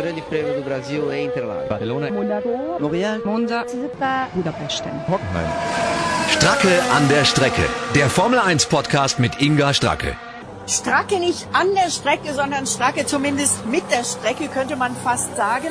Grande 0.00 0.22
Prêmio 0.22 0.54
do 0.54 0.62
Brasil 0.62 1.12
em 1.12 1.26
Interlagos. 1.26 1.68
Barcelona. 1.68 2.10
Monaco. 2.10 2.48
Montreal. 2.80 3.20
Monza. 3.22 3.66
Budapesten. 4.32 4.92
Hockenheim. 5.06 5.50
Stracke 6.30 6.82
an 6.96 7.06
der 7.08 7.26
Strecke. 7.26 7.68
Der 7.94 8.08
Formel 8.08 8.38
1 8.38 8.64
Podcast 8.64 9.18
mit 9.18 9.42
Inga 9.42 9.74
Stracke. 9.74 10.16
Stracke 10.66 11.18
nicht 11.18 11.46
an 11.52 11.74
der 11.74 11.90
Strecke, 11.90 12.32
sondern 12.32 12.66
Stracke 12.66 13.04
zumindest 13.04 13.66
mit 13.66 13.82
der 13.90 14.04
Strecke, 14.04 14.48
könnte 14.48 14.74
man 14.76 14.96
fast 14.96 15.36
sagen. 15.36 15.68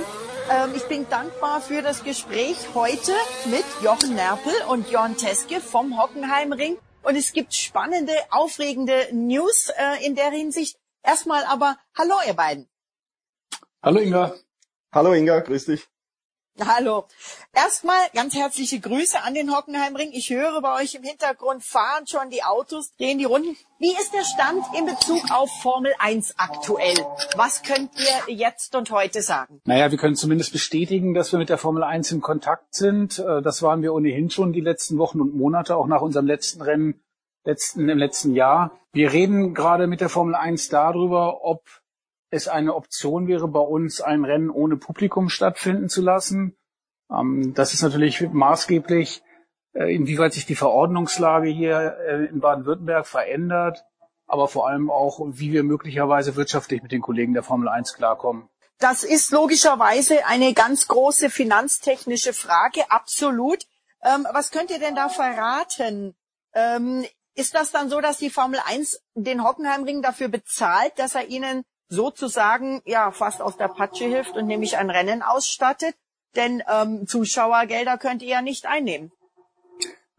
Ähm, 0.51 0.75
ich 0.75 0.83
bin 0.83 1.09
dankbar 1.09 1.59
für 1.61 1.81
das 1.81 2.03
Gespräch 2.03 2.57
heute 2.75 3.13
mit 3.45 3.65
Jochen 3.81 4.13
Nerpel 4.13 4.53
und 4.69 4.91
Jörn 4.91 5.17
Teske 5.17 5.59
vom 5.59 5.99
Hockenheimring. 5.99 6.77
Und 7.01 7.15
es 7.15 7.33
gibt 7.33 7.55
spannende, 7.55 8.13
aufregende 8.29 9.07
News 9.11 9.71
äh, 9.75 10.05
in 10.05 10.13
der 10.13 10.29
Hinsicht. 10.29 10.77
Erstmal 11.01 11.45
aber, 11.45 11.77
hallo 11.97 12.13
ihr 12.27 12.35
beiden. 12.35 12.68
Hallo 13.81 14.01
Inga. 14.01 14.33
Hallo 14.91 15.13
Inga, 15.13 15.39
grüß 15.39 15.65
dich. 15.67 15.87
Hallo. 16.59 17.05
Erstmal 17.55 18.01
ganz 18.13 18.35
herzliche 18.35 18.81
Grüße 18.81 19.23
an 19.23 19.33
den 19.33 19.55
Hockenheimring. 19.55 20.09
Ich 20.11 20.31
höre 20.31 20.61
bei 20.61 20.81
euch 20.81 20.95
im 20.95 21.03
Hintergrund 21.03 21.63
fahren 21.63 22.05
schon 22.05 22.29
die 22.29 22.43
Autos, 22.43 22.93
drehen 22.97 23.19
die 23.19 23.23
Runden. 23.23 23.55
Wie 23.79 23.93
ist 23.93 24.13
der 24.13 24.25
Stand 24.25 24.65
in 24.77 24.85
Bezug 24.85 25.31
auf 25.31 25.49
Formel 25.61 25.93
1 25.97 26.33
aktuell? 26.37 26.97
Was 27.37 27.63
könnt 27.63 27.91
ihr 27.97 28.35
jetzt 28.35 28.75
und 28.75 28.91
heute 28.91 29.21
sagen? 29.21 29.61
Naja, 29.63 29.89
wir 29.91 29.97
können 29.97 30.17
zumindest 30.17 30.51
bestätigen, 30.51 31.13
dass 31.13 31.31
wir 31.31 31.39
mit 31.39 31.47
der 31.47 31.57
Formel 31.57 31.83
1 31.83 32.11
in 32.11 32.19
Kontakt 32.19 32.75
sind. 32.75 33.19
Äh, 33.19 33.41
das 33.41 33.61
waren 33.61 33.81
wir 33.81 33.93
ohnehin 33.93 34.29
schon 34.29 34.51
die 34.51 34.59
letzten 34.59 34.97
Wochen 34.97 35.21
und 35.21 35.37
Monate, 35.37 35.77
auch 35.77 35.87
nach 35.87 36.01
unserem 36.01 36.27
letzten 36.27 36.61
Rennen 36.61 37.01
letzten, 37.45 37.87
im 37.87 37.97
letzten 37.97 38.35
Jahr. 38.35 38.77
Wir 38.91 39.13
reden 39.13 39.53
gerade 39.53 39.87
mit 39.87 40.01
der 40.01 40.09
Formel 40.09 40.35
1 40.35 40.67
darüber, 40.67 41.45
ob 41.45 41.63
es 42.31 42.47
eine 42.47 42.75
Option 42.75 43.27
wäre, 43.27 43.47
bei 43.47 43.59
uns 43.59 44.01
ein 44.01 44.25
Rennen 44.25 44.49
ohne 44.49 44.77
Publikum 44.77 45.29
stattfinden 45.29 45.89
zu 45.89 46.01
lassen. 46.01 46.57
Ähm, 47.11 47.53
das 47.53 47.73
ist 47.73 47.81
natürlich 47.81 48.21
maßgeblich, 48.21 49.23
äh, 49.73 49.93
inwieweit 49.93 50.33
sich 50.33 50.45
die 50.45 50.55
Verordnungslage 50.55 51.49
hier 51.49 51.97
äh, 52.07 52.25
in 52.25 52.39
Baden-Württemberg 52.39 53.07
verändert, 53.07 53.83
aber 54.27 54.47
vor 54.47 54.67
allem 54.67 54.91
auch, 54.91 55.19
wie 55.25 55.51
wir 55.51 55.63
möglicherweise 55.63 56.35
wirtschaftlich 56.35 56.83
mit 56.83 56.91
den 56.91 57.01
Kollegen 57.01 57.33
der 57.33 57.43
Formel 57.43 57.67
1 57.67 57.93
klarkommen. 57.93 58.49
Das 58.77 59.03
ist 59.03 59.31
logischerweise 59.31 60.25
eine 60.25 60.53
ganz 60.53 60.87
große 60.87 61.29
finanztechnische 61.29 62.33
Frage, 62.33 62.89
absolut. 62.89 63.65
Ähm, 64.03 64.25
was 64.31 64.51
könnt 64.51 64.71
ihr 64.71 64.79
denn 64.79 64.95
da 64.95 65.09
verraten? 65.09 66.15
Ähm, 66.53 67.05
ist 67.35 67.55
das 67.55 67.71
dann 67.71 67.89
so, 67.89 67.99
dass 67.99 68.17
die 68.17 68.29
Formel 68.29 68.59
1 68.65 69.01
den 69.15 69.43
Hockenheimring 69.43 70.01
dafür 70.01 70.29
bezahlt, 70.29 70.93
dass 70.97 71.15
er 71.15 71.27
ihnen 71.27 71.63
sozusagen 71.89 72.81
ja 72.85 73.11
fast 73.11 73.41
aus 73.41 73.57
der 73.57 73.67
Patsche 73.67 74.05
hilft 74.05 74.37
und 74.37 74.47
nämlich 74.47 74.77
ein 74.77 74.89
Rennen 74.89 75.21
ausstattet? 75.21 75.95
Denn 76.35 76.63
ähm, 76.71 77.07
Zuschauergelder 77.07 77.97
könnt 77.97 78.21
ihr 78.21 78.29
ja 78.29 78.41
nicht 78.41 78.67
einnehmen. 78.67 79.11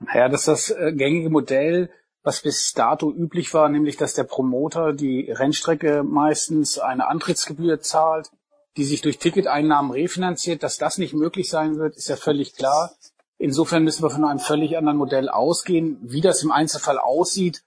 Naja, 0.01 0.29
das 0.29 0.49
ist 0.49 0.49
das 0.49 0.71
äh, 0.71 0.93
gängige 0.93 1.31
Modell, 1.31 1.91
was 2.23 2.43
bis 2.43 2.73
dato 2.73 3.11
üblich 3.11 3.55
war, 3.55 3.69
nämlich 3.69 3.97
dass 3.97 4.15
der 4.15 4.25
Promoter 4.25 4.93
die 4.93 5.31
Rennstrecke 5.31 6.03
meistens 6.03 6.79
eine 6.79 7.07
Antrittsgebühr 7.07 7.81
zahlt, 7.81 8.31
die 8.77 8.85
sich 8.85 9.03
durch 9.03 9.19
Ticketeinnahmen 9.19 9.93
refinanziert. 9.93 10.63
Dass 10.63 10.79
das 10.79 10.99
nicht 10.99 11.15
möglich 11.15 11.49
sein 11.49 11.77
wird, 11.79 11.97
ist 11.97 12.09
ja 12.09 12.17
völlig 12.17 12.57
klar. 12.57 12.93
Insofern 13.39 13.85
müssen 13.85 14.03
wir 14.03 14.11
von 14.11 14.25
einem 14.25 14.39
völlig 14.39 14.77
anderen 14.77 14.99
Modell 14.99 15.29
ausgehen. 15.29 15.99
Wie 16.03 16.21
das 16.21 16.43
im 16.43 16.51
Einzelfall 16.51 16.99
aussieht, 16.99 17.63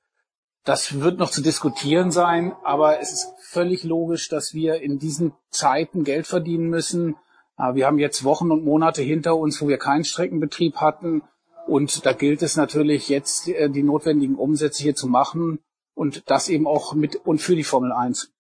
das 0.66 1.02
wird 1.02 1.18
noch 1.20 1.30
zu 1.30 1.42
diskutieren 1.42 2.12
sein, 2.12 2.56
aber 2.64 3.00
es 3.00 3.12
ist 3.12 3.34
völlig 3.54 3.84
logisch, 3.84 4.28
dass 4.30 4.54
wir 4.54 4.82
in 4.82 5.00
diesen 5.00 5.34
Zeiten 5.50 6.04
Geld 6.04 6.28
verdienen 6.28 6.70
müssen. 6.70 7.16
Äh, 7.58 7.76
wir 7.76 7.86
haben 7.86 8.00
jetzt 8.00 8.24
Wochen 8.24 8.52
und 8.52 8.66
Monate 8.66 9.02
hinter 9.02 9.38
uns, 9.38 9.62
wo 9.62 9.68
wir 9.68 9.78
keinen 9.78 10.04
Streckenbetrieb 10.04 10.78
hatten. 10.78 11.22
Und 11.68 12.06
da 12.06 12.12
gilt 12.14 12.42
es 12.42 12.58
natürlich 12.58 13.08
jetzt, 13.10 13.48
äh, 13.48 13.70
die 13.70 13.84
notwendigen 13.84 14.36
Umsätze 14.36 14.84
hier 14.84 14.96
zu 14.96 15.08
machen 15.08 15.60
und 15.96 16.30
das 16.30 16.50
eben 16.50 16.68
auch 16.68 16.94
mit 16.94 17.16
und 17.16 17.40
für 17.40 17.56
die 17.56 17.64
Formel 17.64 17.92
1. 17.92 18.32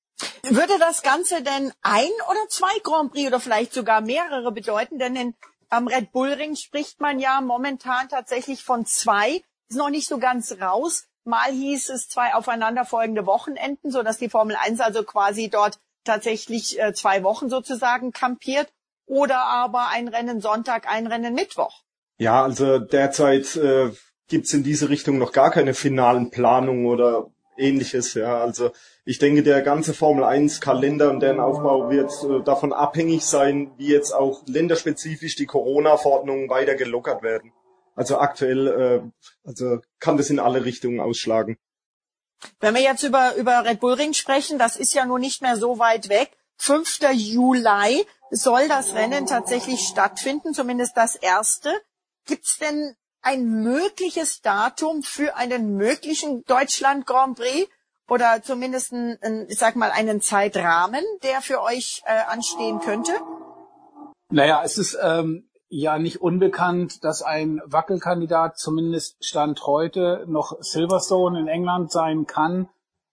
Würde 0.44 0.78
das 0.79 1.01
Ganze 1.01 1.41
denn 1.41 1.72
ein 1.81 2.12
oder 2.30 2.47
zwei 2.50 2.78
Grand 2.84 3.12
Prix 3.12 3.28
oder 3.28 3.40
vielleicht 3.40 3.74
sogar 3.74 4.01
mehrere 4.01 4.51
bedeuten? 4.51 5.00
Denn 5.00 5.16
in, 5.16 5.35
am 5.69 5.88
Red 5.88 6.12
Bull 6.12 6.30
Ring 6.30 6.56
spricht 6.56 7.00
man 7.00 7.19
ja 7.19 7.41
momentan 7.41 8.09
tatsächlich 8.09 8.63
von 8.63 8.85
zwei. 8.85 9.41
Ist 9.69 9.78
noch 9.78 9.90
nicht 9.90 10.07
so 10.07 10.18
ganz 10.18 10.56
raus. 10.59 11.07
Mal 11.25 11.51
hieß 11.51 11.89
es 11.89 12.09
zwei 12.09 12.34
aufeinanderfolgende 12.34 13.25
Wochenenden, 13.25 13.91
so 13.91 14.03
dass 14.03 14.17
die 14.17 14.29
Formel 14.29 14.56
1 14.56 14.81
also 14.81 15.03
quasi 15.03 15.50
dort 15.50 15.79
tatsächlich 16.03 16.79
äh, 16.81 16.94
zwei 16.94 17.23
Wochen 17.23 17.50
sozusagen 17.50 18.11
kampiert 18.11 18.72
oder 19.06 19.44
aber 19.45 19.88
ein 19.89 20.07
Rennen 20.07 20.41
Sonntag, 20.41 20.88
ein 20.89 21.07
Rennen 21.07 21.33
Mittwoch. 21.33 21.83
Ja, 22.17 22.44
also 22.44 22.79
derzeit 22.79 23.56
äh, 23.56 23.91
gibt's 24.28 24.53
in 24.53 24.63
diese 24.63 24.89
Richtung 24.89 25.17
noch 25.17 25.31
gar 25.31 25.51
keine 25.51 25.73
finalen 25.73 26.29
Planungen 26.29 26.85
oder 26.85 27.28
ähnliches. 27.57 28.13
Ja, 28.13 28.41
also 28.41 28.72
ich 29.06 29.19
denke, 29.19 29.44
der 29.44 29.62
ganze 29.62 29.94
Formel 29.94 30.23
1 30.23 30.62
Kalender 30.62 31.09
und 31.09 31.19
deren 31.19 31.39
Aufbau 31.39 31.89
wird 31.89 32.12
äh, 32.23 32.44
davon 32.44 32.73
abhängig 32.73 33.25
sein, 33.25 33.72
wie 33.78 33.88
jetzt 33.88 34.12
auch 34.12 34.41
länderspezifisch 34.47 35.35
die 35.35 35.45
Corona-Verordnungen 35.45 36.50
weiter 36.50 36.75
gelockert 36.75 37.23
werden. 37.23 37.53
Also 37.96 38.18
aktuell, 38.18 38.68
äh, 38.68 39.48
also 39.48 39.80
kann 40.00 40.18
das 40.18 40.30
in 40.30 40.40
alle 40.40 40.66
Richtungen 40.66 41.00
ausschlagen. 41.00 41.58
Wenn 42.59 42.76
wir 42.76 42.81
jetzt 42.81 43.04
über, 43.04 43.36
über 43.36 43.64
Red 43.64 43.80
Bull 43.80 43.94
Ring 43.94 44.14
sprechen, 44.14 44.59
das 44.59 44.76
ist 44.76 44.94
ja 44.94 45.06
nun 45.06 45.22
nicht 45.22 45.42
mehr 45.42 45.58
so 45.58 45.80
weit 45.80 46.09
weg. 46.09 46.31
5. 46.58 47.00
Juli 47.14 48.06
soll 48.31 48.68
das 48.68 48.94
Rennen 48.94 49.26
tatsächlich 49.26 49.88
stattfinden, 49.88 50.54
zumindest 50.54 50.98
das 50.98 51.16
erste. 51.16 51.72
Gibt 52.26 52.46
es 52.46 52.58
denn 52.58 52.96
ein 53.22 53.46
mögliches 53.46 54.42
Datum 54.42 55.04
für 55.04 55.36
einen 55.36 55.75
möglichen 55.75 56.44
Deutschland 56.46 57.06
Grand 57.06 57.38
Prix 57.38 57.70
oder 58.10 58.42
zumindest 58.44 58.94
einen, 58.94 59.48
ich 59.50 59.58
sag 59.58 59.75
mal, 59.75 59.92
einen 59.92 60.22
Zeitrahmen, 60.22 61.04
der 61.24 61.42
für 61.42 61.62
euch 61.62 62.02
äh, 62.06 62.22
anstehen 62.28 62.80
könnte? 62.80 63.14
Naja, 64.30 64.62
es 64.64 64.78
ist 64.78 64.98
ähm, 65.02 65.50
ja 65.75 65.97
nicht 65.97 66.22
unbekannt, 66.22 67.03
dass 67.03 67.23
ein 67.23 67.59
Wackelkandidat 67.66 68.59
zumindest 68.59 69.25
Stand 69.25 69.66
heute 69.66 70.23
noch 70.28 70.56
Silverstone 70.61 71.39
in 71.39 71.47
England 71.47 71.91
sein 71.91 72.28
kann. 72.28 72.69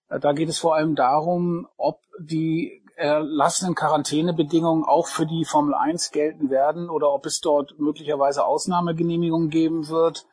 Da 0.09 0.33
geht 0.33 0.51
es 0.51 0.59
vor 0.59 0.75
allem 0.75 0.95
darum, 0.95 1.69
ob 1.79 2.01
die 2.19 2.85
erlassenen 2.97 3.75
Quarantänebedingungen 3.75 4.85
auch 4.85 5.07
für 5.07 5.25
die 5.25 5.47
Formel 5.47 5.73
1 5.75 6.11
gelten 6.11 6.51
werden 6.51 6.91
oder 6.91 7.11
ob 7.15 7.25
es 7.25 7.41
dort 7.41 7.79
möglicherweise 7.79 8.45
Ausnahmegenehmigungen 8.45 9.49
geben 9.49 9.89
wird. 9.89 10.27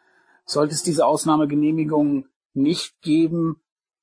Sollte 0.43 0.73
es 0.73 0.83
diese 0.83 1.05
Ausnahmegenehmigungen 1.05 2.29
nicht 2.53 3.01
geben, 3.01 3.61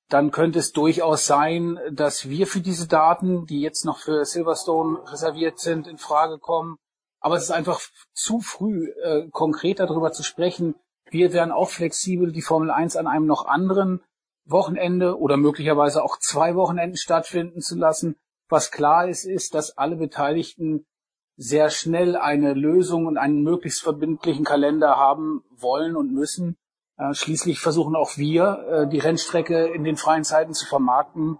dann 0.08 0.30
könnte 0.30 0.60
es 0.60 0.72
durchaus 0.72 1.26
sein, 1.26 1.78
dass 1.90 2.28
wir 2.30 2.46
für 2.46 2.60
diese 2.60 2.88
Daten, 2.88 3.44
die 3.44 3.60
jetzt 3.60 3.84
noch 3.84 3.98
für 3.98 4.24
Silverstone 4.24 4.98
reserviert 5.12 5.58
sind, 5.58 5.86
in 5.86 5.98
Frage 5.98 6.38
kommen. 6.38 6.78
Aber 7.24 7.36
es 7.36 7.44
ist 7.44 7.52
einfach 7.52 7.80
zu 8.12 8.40
früh, 8.40 8.90
äh, 9.02 9.30
konkret 9.30 9.80
darüber 9.80 10.12
zu 10.12 10.22
sprechen. 10.22 10.74
Wir 11.08 11.32
wären 11.32 11.52
auch 11.52 11.70
flexibel, 11.70 12.32
die 12.32 12.42
Formel 12.42 12.70
1 12.70 12.96
an 12.96 13.06
einem 13.06 13.24
noch 13.24 13.46
anderen 13.46 14.02
Wochenende 14.44 15.18
oder 15.18 15.38
möglicherweise 15.38 16.04
auch 16.04 16.18
zwei 16.18 16.54
Wochenenden 16.54 16.98
stattfinden 16.98 17.62
zu 17.62 17.76
lassen. 17.76 18.16
Was 18.50 18.70
klar 18.70 19.08
ist, 19.08 19.24
ist, 19.24 19.54
dass 19.54 19.78
alle 19.78 19.96
Beteiligten 19.96 20.84
sehr 21.38 21.70
schnell 21.70 22.14
eine 22.14 22.52
Lösung 22.52 23.06
und 23.06 23.16
einen 23.16 23.42
möglichst 23.42 23.80
verbindlichen 23.80 24.44
Kalender 24.44 24.98
haben 24.98 25.44
wollen 25.48 25.96
und 25.96 26.12
müssen. 26.12 26.58
Äh, 26.98 27.14
schließlich 27.14 27.58
versuchen 27.58 27.96
auch 27.96 28.18
wir, 28.18 28.66
äh, 28.68 28.86
die 28.86 28.98
Rennstrecke 28.98 29.68
in 29.68 29.84
den 29.84 29.96
freien 29.96 30.24
Zeiten 30.24 30.52
zu 30.52 30.66
vermarkten. 30.66 31.38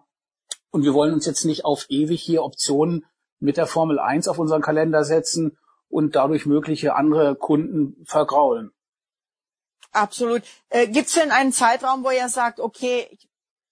Und 0.71 0.83
wir 0.83 0.95
wollen 0.95 1.13
uns 1.13 1.27
jetzt 1.27 1.45
nicht 1.45 1.67
auf 1.67 1.85
ewig 1.91 2.23
hier 2.23 2.43
Optionen 2.43 3.05
mit 3.39 3.59
der 3.59 3.67
Formel 3.67 3.99
1 3.99 4.29
auf 4.29 4.39
unseren 4.39 4.63
Kalender 4.63 5.05
setzen 5.05 5.59
und 5.95 6.17
dadurch 6.17 6.45
mögliche 6.45 6.97
andere 6.97 7.37
Kunden 7.37 8.05
vergraulen. 8.05 8.73
Absolut. 9.93 10.43
Äh, 10.69 10.89
Gibt 10.89 11.07
es 11.07 11.13
denn 11.13 11.31
einen 11.31 11.53
Zeitraum, 11.53 12.03
wo 12.03 12.11
ihr 12.11 12.29
sagt, 12.29 12.59
okay, 12.59 13.17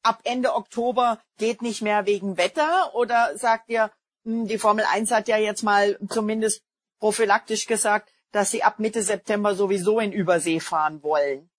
ab 0.05 0.21
Ende 0.23 0.55
Oktober 0.55 1.19
geht 1.37 1.63
nicht 1.63 1.83
mehr 1.83 2.07
wegen 2.07 2.37
Wetter? 2.37 2.95
Oder 2.95 3.37
sagt 3.37 3.69
ihr, 3.69 3.91
hm, 4.25 4.47
die 4.47 4.59
Formel 4.59 4.85
1 4.89 5.11
hat 5.11 5.27
ja 5.27 5.37
jetzt 5.37 5.65
mal 5.65 5.99
zumindest 6.09 6.63
prophylaktisch 7.01 7.67
gesagt, 7.67 8.13
dass 8.31 8.53
sie 8.53 8.63
ab 8.63 8.79
Mitte 8.79 9.03
September 9.03 9.57
sowieso 9.57 9.99
in 9.99 10.13
Übersee 10.13 10.61
fahren 10.61 11.03
wollen? 11.03 11.51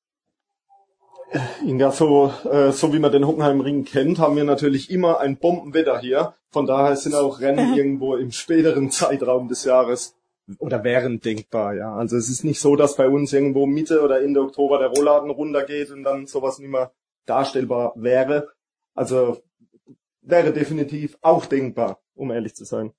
Inga, 1.65 1.91
so, 1.91 2.33
äh, 2.49 2.71
so 2.71 2.93
wie 2.93 2.99
man 2.99 3.11
den 3.11 3.27
Hockenheimring 3.27 3.83
kennt, 3.83 4.17
haben 4.17 4.37
wir 4.37 4.45
natürlich 4.45 4.89
immer 4.89 5.19
ein 5.19 5.35
Bombenwetter 5.35 5.99
hier. 5.99 6.35
Von 6.51 6.67
daher 6.67 6.95
sind 6.95 7.15
auch 7.15 7.41
Rennen 7.41 7.73
irgendwo 7.75 8.15
im 8.15 8.31
späteren 8.31 8.91
Zeitraum 8.91 9.49
des 9.49 9.65
Jahres 9.65 10.15
oder 10.59 10.83
wären 10.83 11.19
denkbar, 11.19 11.73
ja. 11.73 11.95
Also 11.95 12.17
es 12.17 12.29
ist 12.29 12.43
nicht 12.43 12.59
so, 12.59 12.75
dass 12.75 12.95
bei 12.95 13.07
uns 13.07 13.31
irgendwo 13.33 13.65
Mitte 13.65 14.01
oder 14.01 14.21
Ende 14.21 14.41
Oktober 14.41 14.79
der 14.79 14.89
Rollladen 14.89 15.29
runtergeht 15.29 15.91
und 15.91 16.03
dann 16.03 16.25
sowas 16.25 16.59
nicht 16.59 16.69
mehr 16.69 16.91
darstellbar 17.25 17.93
wäre. 17.95 18.49
Also 18.93 19.41
wäre 20.21 20.53
definitiv 20.53 21.17
auch 21.21 21.45
denkbar, 21.45 21.99
um 22.15 22.31
ehrlich 22.31 22.55
zu 22.55 22.65
sein. 22.65 22.91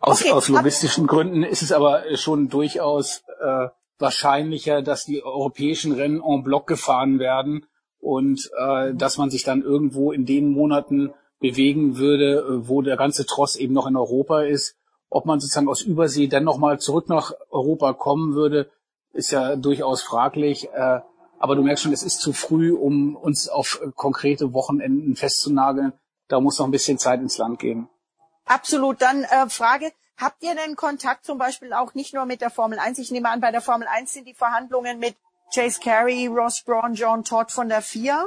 Aus, 0.00 0.20
okay. 0.22 0.32
aus 0.32 0.48
logistischen 0.48 1.06
Gründen 1.06 1.42
ist 1.42 1.62
es 1.62 1.72
aber 1.72 2.04
schon 2.16 2.48
durchaus 2.48 3.24
äh, 3.40 3.68
wahrscheinlicher, 3.98 4.82
dass 4.82 5.04
die 5.04 5.22
europäischen 5.22 5.92
Rennen 5.92 6.22
en 6.22 6.42
bloc 6.42 6.66
gefahren 6.66 7.18
werden 7.18 7.66
und 7.98 8.50
äh, 8.58 8.94
dass 8.94 9.16
man 9.16 9.30
sich 9.30 9.42
dann 9.42 9.62
irgendwo 9.62 10.12
in 10.12 10.26
den 10.26 10.50
Monaten 10.50 11.12
bewegen 11.40 11.96
würde, 11.96 12.38
äh, 12.40 12.68
wo 12.68 12.82
der 12.82 12.96
ganze 12.96 13.26
Tross 13.26 13.56
eben 13.56 13.72
noch 13.72 13.86
in 13.86 13.96
Europa 13.96 14.42
ist. 14.42 14.76
Ob 15.08 15.24
man 15.24 15.40
sozusagen 15.40 15.68
aus 15.68 15.82
Übersee 15.82 16.26
dann 16.26 16.44
nochmal 16.44 16.80
zurück 16.80 17.08
nach 17.08 17.32
Europa 17.50 17.92
kommen 17.92 18.34
würde, 18.34 18.70
ist 19.12 19.30
ja 19.30 19.56
durchaus 19.56 20.02
fraglich. 20.02 20.68
Äh, 20.72 21.00
aber 21.38 21.54
du 21.54 21.62
merkst 21.62 21.84
schon, 21.84 21.92
es 21.92 22.02
ist 22.02 22.20
zu 22.20 22.32
früh, 22.32 22.72
um 22.72 23.16
uns 23.16 23.48
auf 23.48 23.80
konkrete 23.94 24.52
Wochenenden 24.52 25.16
festzunageln. 25.16 25.92
Da 26.28 26.40
muss 26.40 26.58
noch 26.58 26.66
ein 26.66 26.72
bisschen 26.72 26.98
Zeit 26.98 27.20
ins 27.20 27.38
Land 27.38 27.58
gehen. 27.58 27.88
Absolut. 28.46 29.02
Dann 29.02 29.24
äh, 29.24 29.48
Frage, 29.48 29.92
habt 30.16 30.42
ihr 30.42 30.54
denn 30.54 30.76
Kontakt 30.76 31.24
zum 31.24 31.38
Beispiel 31.38 31.72
auch 31.72 31.94
nicht 31.94 32.14
nur 32.14 32.24
mit 32.24 32.40
der 32.40 32.50
Formel 32.50 32.78
1? 32.78 32.98
Ich 32.98 33.10
nehme 33.10 33.28
an, 33.28 33.40
bei 33.40 33.52
der 33.52 33.60
Formel 33.60 33.86
1 33.86 34.12
sind 34.12 34.26
die 34.26 34.34
Verhandlungen 34.34 34.98
mit 34.98 35.16
Chase 35.54 35.80
Carey, 35.80 36.26
Ross 36.26 36.62
Braun, 36.62 36.94
John 36.94 37.22
Todd 37.22 37.52
von 37.52 37.68
der 37.68 37.82
FIA. 37.82 38.26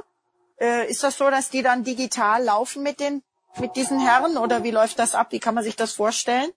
Äh, 0.59 0.89
ist 0.89 1.03
das 1.03 1.17
so, 1.17 1.29
dass 1.29 1.49
die 1.49 1.61
dann 1.61 1.83
digital 1.83 2.43
laufen 2.43 2.83
mit 2.83 2.99
den 2.99 3.23
mit 3.57 3.75
diesen 3.75 3.99
Herren 3.99 4.37
oder 4.37 4.63
wie 4.63 4.71
läuft 4.71 4.99
das 4.99 5.15
ab? 5.15 5.31
Wie 5.31 5.39
kann 5.39 5.55
man 5.55 5.63
sich 5.63 5.75
das 5.75 5.93
vorstellen? 5.93 6.51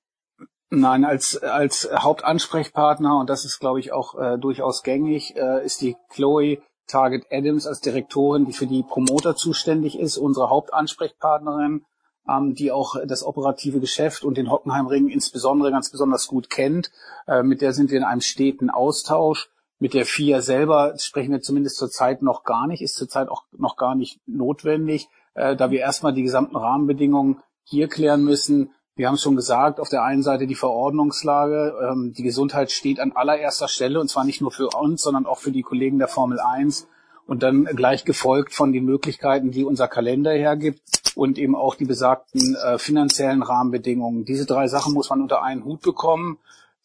Nein, 0.75 1.05
als 1.05 1.37
als 1.37 1.87
Hauptansprechpartner 1.95 3.19
und 3.19 3.29
das 3.29 3.45
ist, 3.45 3.61
glaube 3.61 3.79
ich, 3.79 3.93
auch 3.93 4.19
äh, 4.19 4.39
durchaus 4.39 4.83
gängig, 4.83 5.37
äh, 5.37 5.63
ist 5.67 5.83
die 5.83 5.99
Chloe 6.09 6.63
Target 6.87 7.27
Adams 7.31 7.67
als 7.67 7.83
Direktorin, 7.83 8.47
die 8.47 8.55
für 8.55 8.67
die 8.67 8.83
Promoter 8.83 9.37
zuständig 9.37 9.99
ist, 9.99 10.17
unsere 10.17 10.49
Hauptansprechpartnerin, 10.49 11.85
ähm, 12.27 12.55
die 12.55 12.73
auch 12.73 12.97
das 13.05 13.23
operative 13.23 13.81
Geschäft 13.81 14.25
und 14.25 14.39
den 14.39 14.51
Hockenheimring 14.51 15.11
insbesondere 15.11 15.71
ganz 15.71 15.91
besonders 15.91 16.27
gut 16.27 16.49
kennt. 16.49 16.91
Äh, 17.27 17.43
mit 17.43 17.61
der 17.61 17.75
sind 17.75 17.91
wir 17.91 17.99
in 17.99 18.05
einem 18.05 18.23
steten 18.23 18.71
Austausch. 18.71 19.51
Mit 19.79 19.93
der 19.93 20.07
FIA 20.07 20.41
selber 20.41 20.95
sprechen 20.97 21.33
wir 21.33 21.43
zumindest 21.43 21.77
zurzeit 21.77 22.23
noch 22.23 22.45
gar 22.45 22.67
nicht, 22.67 22.81
ist 22.81 22.97
zurzeit 22.97 23.29
auch 23.29 23.45
noch 23.53 23.77
gar 23.77 23.95
nicht 23.95 24.21
notwendig, 24.27 25.11
äh, 25.35 25.55
da 25.55 25.71
wir 25.71 25.81
erstmal 25.81 26.15
die 26.15 26.23
gesamten 26.23 26.57
Rahmenbedingungen 26.57 27.43
hier 27.63 27.89
klären 27.89 28.25
müssen. 28.25 28.71
Wir 28.94 29.09
haben 29.09 29.17
schon 29.17 29.37
gesagt, 29.37 29.81
auf 29.81 29.89
der 29.89 30.05
einen 30.05 30.23
Seite 30.23 30.47
die 30.47 30.55
Verordnungslage, 30.55 31.75
ähm, 31.91 32.12
die 32.12 32.23
Gesundheit 32.23 32.71
steht 32.71 33.00
an 33.00 33.12
allererster 33.12 33.69
Stelle 33.69 34.00
und 34.00 34.09
zwar 34.09 34.25
nicht 34.25 34.41
nur 34.41 34.50
für 34.50 34.69
uns, 34.69 35.03
sondern 35.03 35.27
auch 35.27 35.39
für 35.39 35.50
die 35.50 35.62
Kollegen 35.62 35.99
der 35.99 36.09
Formel 36.09 36.39
1 36.39 36.89
und 37.27 37.43
dann 37.43 37.65
gleich 37.65 38.05
gefolgt 38.05 38.53
von 38.55 38.73
den 38.73 38.85
Möglichkeiten, 38.85 39.50
die 39.50 39.65
unser 39.65 39.89
Kalender 39.89 40.33
hergibt 40.33 40.83
und 41.15 41.39
eben 41.39 41.56
auch 41.56 41.75
die 41.75 41.87
besagten 41.87 42.55
äh, 42.56 42.79
finanziellen 42.79 43.43
Rahmenbedingungen. 43.43 44.25
Diese 44.25 44.44
drei 44.44 44.69
Sachen 44.69 44.93
muss 44.93 45.09
man 45.09 45.23
unter 45.23 45.43
einen 45.43 45.65
Hut 45.65 45.81
bekommen. 45.81 46.39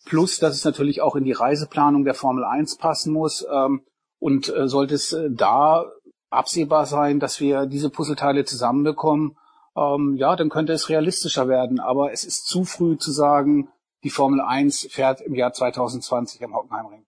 Plus, 0.06 0.40
dass 0.40 0.56
es 0.56 0.64
natürlich 0.64 1.02
auch 1.02 1.18
in 1.18 1.26
die 1.26 1.34
Reiseplanung 1.34 2.06
der 2.06 2.14
Formel 2.14 2.46
1 2.46 2.78
passen 2.78 3.12
muss. 3.12 3.46
Ähm, 3.52 3.82
und 4.20 4.50
äh, 4.56 4.68
sollte 4.68 4.96
es 4.96 5.14
äh, 5.14 5.30
da 5.30 5.86
absehbar 6.30 6.86
sein, 6.86 7.20
dass 7.20 7.40
wir 7.40 7.66
diese 7.66 7.90
Puzzleteile 7.90 8.46
zusammenbekommen, 8.46 9.38
ähm, 9.78 10.16
ja, 10.18 10.36
dann 10.36 10.50
könnte 10.50 10.74
es 10.74 10.90
realistischer 10.90 11.48
werden. 11.48 11.80
Aber 11.80 12.12
es 12.12 12.24
ist 12.24 12.48
zu 12.48 12.66
früh 12.66 12.98
zu 12.98 13.12
sagen, 13.12 13.70
die 14.04 14.10
Formel 14.10 14.42
1 14.42 14.88
fährt 14.90 15.22
im 15.22 15.36
Jahr 15.36 15.54
2020 15.54 16.44
am 16.44 16.56
Hockenheimring. 16.56 17.06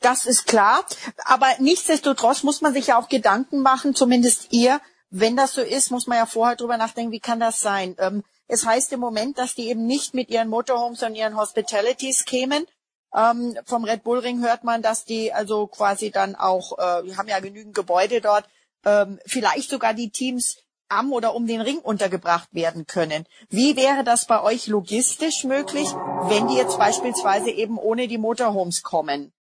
Das 0.00 0.26
ist 0.26 0.46
klar. 0.46 0.84
Aber 1.24 1.46
nichtsdestotrotz 1.58 2.42
muss 2.42 2.60
man 2.60 2.72
sich 2.72 2.88
ja 2.88 2.98
auch 2.98 3.08
Gedanken 3.08 3.62
machen, 3.62 3.94
zumindest 3.94 4.52
ihr, 4.52 4.80
wenn 5.10 5.36
das 5.36 5.54
so 5.54 5.60
ist, 5.60 5.90
muss 5.90 6.06
man 6.06 6.18
ja 6.18 6.26
vorher 6.26 6.56
drüber 6.56 6.76
nachdenken, 6.76 7.12
wie 7.12 7.20
kann 7.20 7.40
das 7.40 7.60
sein? 7.60 7.94
Ähm, 7.98 8.24
es 8.46 8.66
heißt 8.66 8.92
im 8.92 9.00
Moment, 9.00 9.38
dass 9.38 9.54
die 9.54 9.68
eben 9.68 9.86
nicht 9.86 10.14
mit 10.14 10.28
ihren 10.28 10.48
Motorhomes 10.48 11.02
und 11.02 11.14
ihren 11.14 11.36
Hospitalities 11.36 12.24
kämen. 12.24 12.66
Ähm, 13.14 13.56
vom 13.64 13.84
Red 13.84 14.02
Bull 14.02 14.18
Ring 14.18 14.42
hört 14.42 14.64
man, 14.64 14.82
dass 14.82 15.04
die 15.04 15.32
also 15.32 15.66
quasi 15.68 16.10
dann 16.10 16.34
auch, 16.34 16.78
äh, 16.78 17.04
wir 17.04 17.16
haben 17.16 17.28
ja 17.28 17.40
genügend 17.40 17.74
Gebäude 17.74 18.20
dort, 18.20 18.48
ähm, 18.84 19.18
vielleicht 19.24 19.70
sogar 19.70 19.94
die 19.94 20.10
Teams 20.10 20.58
am 20.88 21.12
oder 21.12 21.34
um 21.34 21.46
den 21.46 21.60
Ring 21.60 21.78
untergebracht 21.78 22.48
werden 22.52 22.86
können. 22.86 23.24
Wie 23.48 23.76
wäre 23.76 24.04
das 24.04 24.26
bei 24.26 24.42
euch 24.42 24.66
logistisch 24.66 25.44
möglich, 25.44 25.88
wenn 26.28 26.48
die 26.48 26.56
jetzt 26.56 26.78
beispielsweise 26.78 27.50
eben 27.50 27.78
ohne 27.78 28.08
die 28.08 28.18
Motorhomes 28.18 28.82
kommen? 28.82 29.32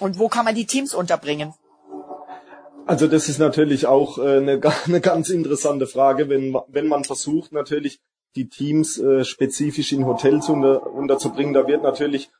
Und 0.00 0.18
wo 0.18 0.28
kann 0.28 0.44
man 0.44 0.54
die 0.54 0.66
Teams 0.66 0.94
unterbringen? 0.94 1.54
Also 2.86 3.06
das 3.06 3.28
ist 3.28 3.38
natürlich 3.38 3.86
auch 3.86 4.18
äh, 4.18 4.38
eine, 4.38 4.60
eine 4.86 5.00
ganz 5.00 5.30
interessante 5.30 5.86
Frage, 5.86 6.28
wenn, 6.28 6.54
wenn 6.68 6.86
man 6.86 7.04
versucht 7.04 7.52
natürlich 7.52 8.00
die 8.36 8.48
Teams 8.48 8.98
äh, 8.98 9.24
spezifisch 9.24 9.92
in 9.92 10.06
Hotels 10.06 10.48
unter, 10.48 10.92
unterzubringen. 10.92 11.54
Da 11.54 11.66
wird 11.66 11.82
natürlich, 11.82 12.30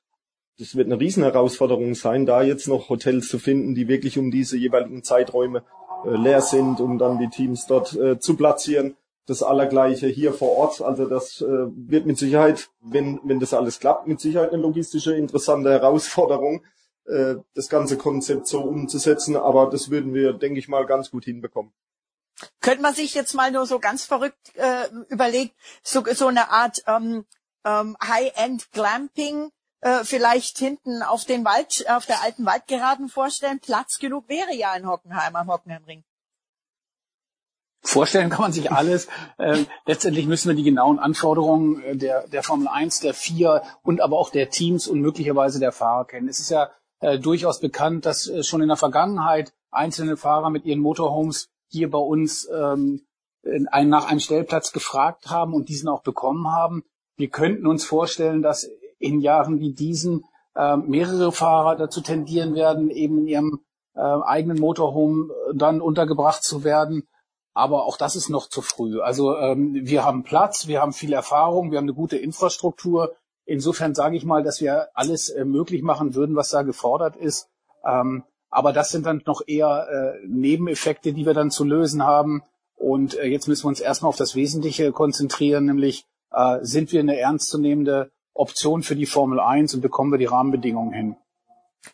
das 0.59 0.75
wird 0.75 0.87
eine 0.87 1.01
Riesenherausforderung 1.01 1.95
sein, 1.95 2.27
da 2.27 2.43
jetzt 2.43 2.67
noch 2.67 2.89
Hotels 2.89 3.29
zu 3.29 3.39
finden, 3.39 3.75
die 3.75 3.89
wirklich 3.89 4.19
um 4.19 4.31
diese 4.31 4.57
jeweiligen 4.57 5.03
Zeiträume 5.03 5.63
äh, 6.07 6.17
leer 6.17 6.41
sind, 6.41 6.81
um 6.81 6.99
dann 6.99 7.19
die 7.19 7.29
Teams 7.29 7.67
dort 7.67 7.95
äh, 7.95 8.19
zu 8.19 8.37
platzieren. 8.37 8.97
Das 9.27 9.43
Allergleiche 9.43 10.07
hier 10.07 10.35
vor 10.35 10.57
Ort. 10.59 10.83
Also 10.83 11.07
das 11.07 11.41
äh, 11.41 11.47
wird 11.47 12.05
mit 12.05 12.19
Sicherheit, 12.19 12.69
wenn, 12.81 13.21
wenn 13.25 13.41
das 13.41 13.55
alles 13.55 13.81
klappt, 13.81 14.07
mit 14.07 14.21
Sicherheit 14.21 14.53
eine 14.53 14.61
logistische 14.61 15.17
interessante 15.17 15.71
Herausforderung, 15.71 16.63
äh, 17.07 17.37
das 17.55 17.69
ganze 17.69 17.97
Konzept 17.97 18.47
so 18.47 18.61
umzusetzen. 18.61 19.37
Aber 19.37 19.71
das 19.71 19.91
würden 19.91 20.13
wir, 20.13 20.35
denke 20.35 20.59
ich 20.59 20.69
mal, 20.69 20.85
ganz 20.85 21.11
gut 21.11 21.25
hinbekommen. 21.25 21.73
Könnte 22.61 22.83
man 22.83 22.95
sich 22.95 23.15
jetzt 23.15 23.35
mal 23.35 23.51
nur 23.51 23.65
so 23.65 23.79
ganz 23.79 24.05
verrückt 24.05 24.53
äh, 24.57 24.89
überlegt, 25.09 25.55
so, 25.83 26.03
so 26.13 26.27
eine 26.27 26.51
Art 26.51 26.83
ähm, 26.87 27.25
ähm, 27.65 27.97
High-End 28.03 28.71
Glamping 28.73 29.51
äh, 29.85 30.03
vielleicht 30.03 30.57
hinten 30.57 31.03
auf 31.03 31.27
den 31.27 31.45
Wald, 31.45 31.85
auf 31.91 32.07
der 32.07 32.23
alten 32.23 32.47
Waldgeraden 32.47 33.09
vorstellen. 33.09 33.61
Platz 33.61 33.99
genug 33.99 34.29
wäre 34.29 34.55
ja 34.55 34.75
in 34.75 34.89
Hockenheim 34.89 35.37
am 35.37 35.49
Hockenheimring. 35.49 36.03
Vorstellen 37.83 38.31
kann 38.31 38.41
man 38.41 38.53
sich 38.53 38.73
alles. 38.73 39.09
Ähm, 39.37 39.67
letztendlich 39.85 40.27
müssen 40.27 40.49
wir 40.49 40.55
die 40.55 40.63
genauen 40.63 41.01
Anforderungen 41.01 41.83
äh, 41.83 41.97
der, 41.97 42.27
der 42.29 42.43
Formel 42.45 42.69
1, 42.69 43.01
der 43.01 43.15
4 43.15 43.63
und 43.83 44.01
aber 44.01 44.17
auch 44.17 44.31
der 44.31 44.49
Teams 44.49 44.87
und 44.87 45.01
möglicherweise 45.01 45.59
der 45.59 45.73
Fahrer 45.73 46.05
kennen. 46.05 46.29
Es 46.29 46.39
ist 46.39 46.51
ja 46.51 46.71
äh, 47.01 47.19
durchaus 47.19 47.59
bekannt, 47.61 48.07
dass 48.07 48.29
äh, 48.29 48.45
schon 48.45 48.63
in 48.63 48.69
der 48.69 48.77
Vergangenheit 48.77 49.53
einzelne 49.73 50.17
Fahrer 50.17 50.51
mit 50.51 50.65
ihren 50.65 50.79
Motorhomes 50.79 51.49
hier 51.69 51.91
bei 51.91 51.99
uns 51.99 52.49
ähm, 52.49 53.05
einen, 53.71 53.91
nach 53.91 54.07
einem 54.07 54.21
Stellplatz 54.21 54.73
gefragt 54.73 55.29
haben 55.29 55.53
und 55.53 55.69
diesen 55.69 55.89
auch 55.89 56.03
bekommen 56.03 56.49
haben. 56.49 56.85
Wir 57.17 57.29
könnten 57.29 57.67
uns 57.67 57.85
vorstellen, 57.85 58.41
dass 58.41 58.71
in 59.05 59.21
Jahren 59.21 59.61
wie 59.61 59.73
diesen 59.73 60.25
äh, 60.57 60.77
mehrere 60.77 61.33
Fahrer 61.33 61.77
dazu 61.77 62.01
tendieren 62.01 62.55
werden, 62.55 62.91
eben 62.91 63.19
in 63.19 63.27
ihrem 63.27 63.61
äh, 63.95 64.01
eigenen 64.01 64.59
Motorhome 64.59 65.33
äh, 65.33 65.55
dann 65.55 65.81
untergebracht 65.81 66.43
zu 66.43 66.65
werden. 66.65 67.07
Aber 67.53 67.85
auch 67.85 67.97
das 67.97 68.17
ist 68.17 68.31
noch 68.31 68.49
zu 68.49 68.63
früh. 68.63 69.01
Also 69.01 69.37
ähm, 69.37 69.75
wir 69.83 70.05
haben 70.05 70.25
Platz, 70.25 70.67
wir 70.67 70.81
haben 70.81 70.93
viel 70.93 71.13
Erfahrung, 71.13 71.71
wir 71.71 71.79
haben 71.79 71.85
eine 71.85 71.95
gute 71.95 72.17
Infrastruktur. 72.17 73.15
Insofern 73.45 73.95
sage 73.95 74.17
ich 74.17 74.25
mal, 74.25 74.43
dass 74.43 74.61
wir 74.61 74.89
alles 74.95 75.29
äh, 75.29 75.45
möglich 75.45 75.83
machen 75.83 76.15
würden, 76.15 76.35
was 76.35 76.51
da 76.51 76.63
gefordert 76.63 77.15
ist. 77.17 77.49
Ähm, 77.87 78.25
aber 78.51 78.73
das 78.73 78.91
sind 78.91 79.07
dann 79.07 79.23
noch 79.27 79.43
eher 79.47 79.89
äh, 79.89 80.27
Nebeneffekte, 80.27 81.13
die 81.13 81.27
wir 81.27 81.35
dann 81.35 81.51
zu 81.51 81.65
lösen 81.65 82.05
haben. 82.05 82.43
Und 82.77 83.17
äh, 83.19 83.27
jetzt 83.27 83.47
müssen 83.47 83.65
wir 83.65 83.69
uns 83.69 83.81
erstmal 83.81 84.09
auf 84.09 84.17
das 84.17 84.35
Wesentliche 84.35 84.93
konzentrieren, 84.93 85.67
nämlich 85.67 86.07
äh, 86.33 86.59
sind 86.63 86.93
wir 86.93 87.01
eine 87.01 87.19
ernstzunehmende 87.19 88.11
Option 88.35 88.83
für 88.83 88.97
die 88.97 89.07
Formel 89.07 89.41
1 89.41 89.75
und 89.75 89.81
bekommen 89.81 90.13
wir 90.13 90.19
die 90.19 90.27
Rahmenbedingungen 90.27 90.93
hin. 90.93 91.17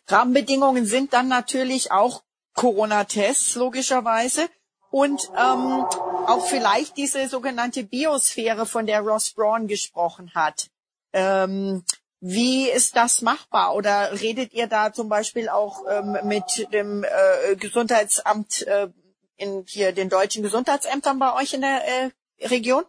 Rahmenbedingungen 0.07 0.85
sind 0.85 1.13
dann 1.13 1.27
natürlich 1.27 1.91
auch 1.91 2.23
Corona-Tests 2.55 3.55
logischerweise 3.55 4.47
und 4.89 5.29
ähm, 5.37 5.85
auch 6.27 6.45
vielleicht 6.45 6.97
diese 6.97 7.27
sogenannte 7.27 7.83
Biosphäre, 7.83 8.65
von 8.65 8.85
der 8.85 9.01
Ross 9.01 9.31
Braun 9.31 9.67
gesprochen 9.67 10.31
hat. 10.35 10.69
Ähm, 11.13 11.83
wie 12.19 12.69
ist 12.69 12.95
das 12.95 13.21
machbar? 13.21 13.73
Oder 13.73 14.19
redet 14.21 14.53
ihr 14.53 14.67
da 14.67 14.93
zum 14.93 15.09
Beispiel 15.09 15.49
auch 15.49 15.83
ähm, 15.89 16.17
mit 16.23 16.67
dem 16.71 17.03
äh, 17.03 17.55
Gesundheitsamt 17.55 18.61
äh, 18.67 18.89
in 19.37 19.63
hier 19.67 19.91
den 19.91 20.09
deutschen 20.09 20.43
Gesundheitsämtern 20.43 21.17
bei 21.17 21.33
euch 21.33 21.53
in 21.53 21.61
der 21.61 21.81
äh, 21.87 22.47
Region? 22.47 22.83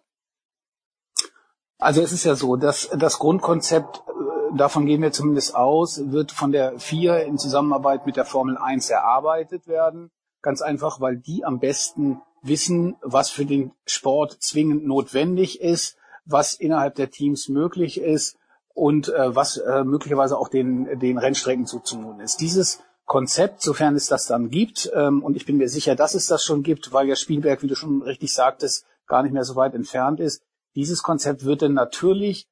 Also 1.82 2.00
es 2.00 2.12
ist 2.12 2.22
ja 2.22 2.36
so, 2.36 2.54
dass 2.54 2.88
das 2.96 3.18
Grundkonzept, 3.18 4.04
äh, 4.06 4.56
davon 4.56 4.86
gehen 4.86 5.02
wir 5.02 5.10
zumindest 5.10 5.56
aus, 5.56 6.00
wird 6.12 6.30
von 6.30 6.52
der 6.52 6.78
FIA 6.78 7.16
in 7.18 7.38
Zusammenarbeit 7.38 8.06
mit 8.06 8.16
der 8.16 8.24
Formel 8.24 8.56
1 8.56 8.88
erarbeitet 8.88 9.66
werden. 9.66 10.12
Ganz 10.42 10.62
einfach, 10.62 11.00
weil 11.00 11.16
die 11.16 11.44
am 11.44 11.58
besten 11.58 12.22
wissen, 12.40 12.94
was 13.02 13.30
für 13.30 13.44
den 13.44 13.72
Sport 13.84 14.36
zwingend 14.40 14.86
notwendig 14.86 15.60
ist, 15.60 15.96
was 16.24 16.54
innerhalb 16.54 16.94
der 16.94 17.10
Teams 17.10 17.48
möglich 17.48 18.00
ist 18.00 18.36
und 18.74 19.08
äh, 19.08 19.34
was 19.34 19.56
äh, 19.56 19.82
möglicherweise 19.82 20.38
auch 20.38 20.48
den, 20.48 21.00
den 21.00 21.18
Rennstrecken 21.18 21.66
zuzumuten 21.66 22.20
ist. 22.20 22.40
Dieses 22.40 22.80
Konzept, 23.06 23.60
sofern 23.60 23.96
es 23.96 24.06
das 24.06 24.26
dann 24.26 24.50
gibt, 24.50 24.88
ähm, 24.94 25.20
und 25.20 25.36
ich 25.36 25.46
bin 25.46 25.56
mir 25.56 25.68
sicher, 25.68 25.96
dass 25.96 26.14
es 26.14 26.26
das 26.26 26.44
schon 26.44 26.62
gibt, 26.62 26.92
weil 26.92 27.08
ja 27.08 27.16
Spielberg, 27.16 27.60
wie 27.64 27.68
du 27.68 27.74
schon 27.74 28.02
richtig 28.02 28.32
sagtest, 28.32 28.86
gar 29.08 29.24
nicht 29.24 29.32
mehr 29.32 29.44
so 29.44 29.56
weit 29.56 29.74
entfernt 29.74 30.20
ist, 30.20 30.42
dieses 30.74 31.02
Konzept 31.02 31.44
wird 31.44 31.62
dann 31.62 31.74
natürlich 31.74 32.46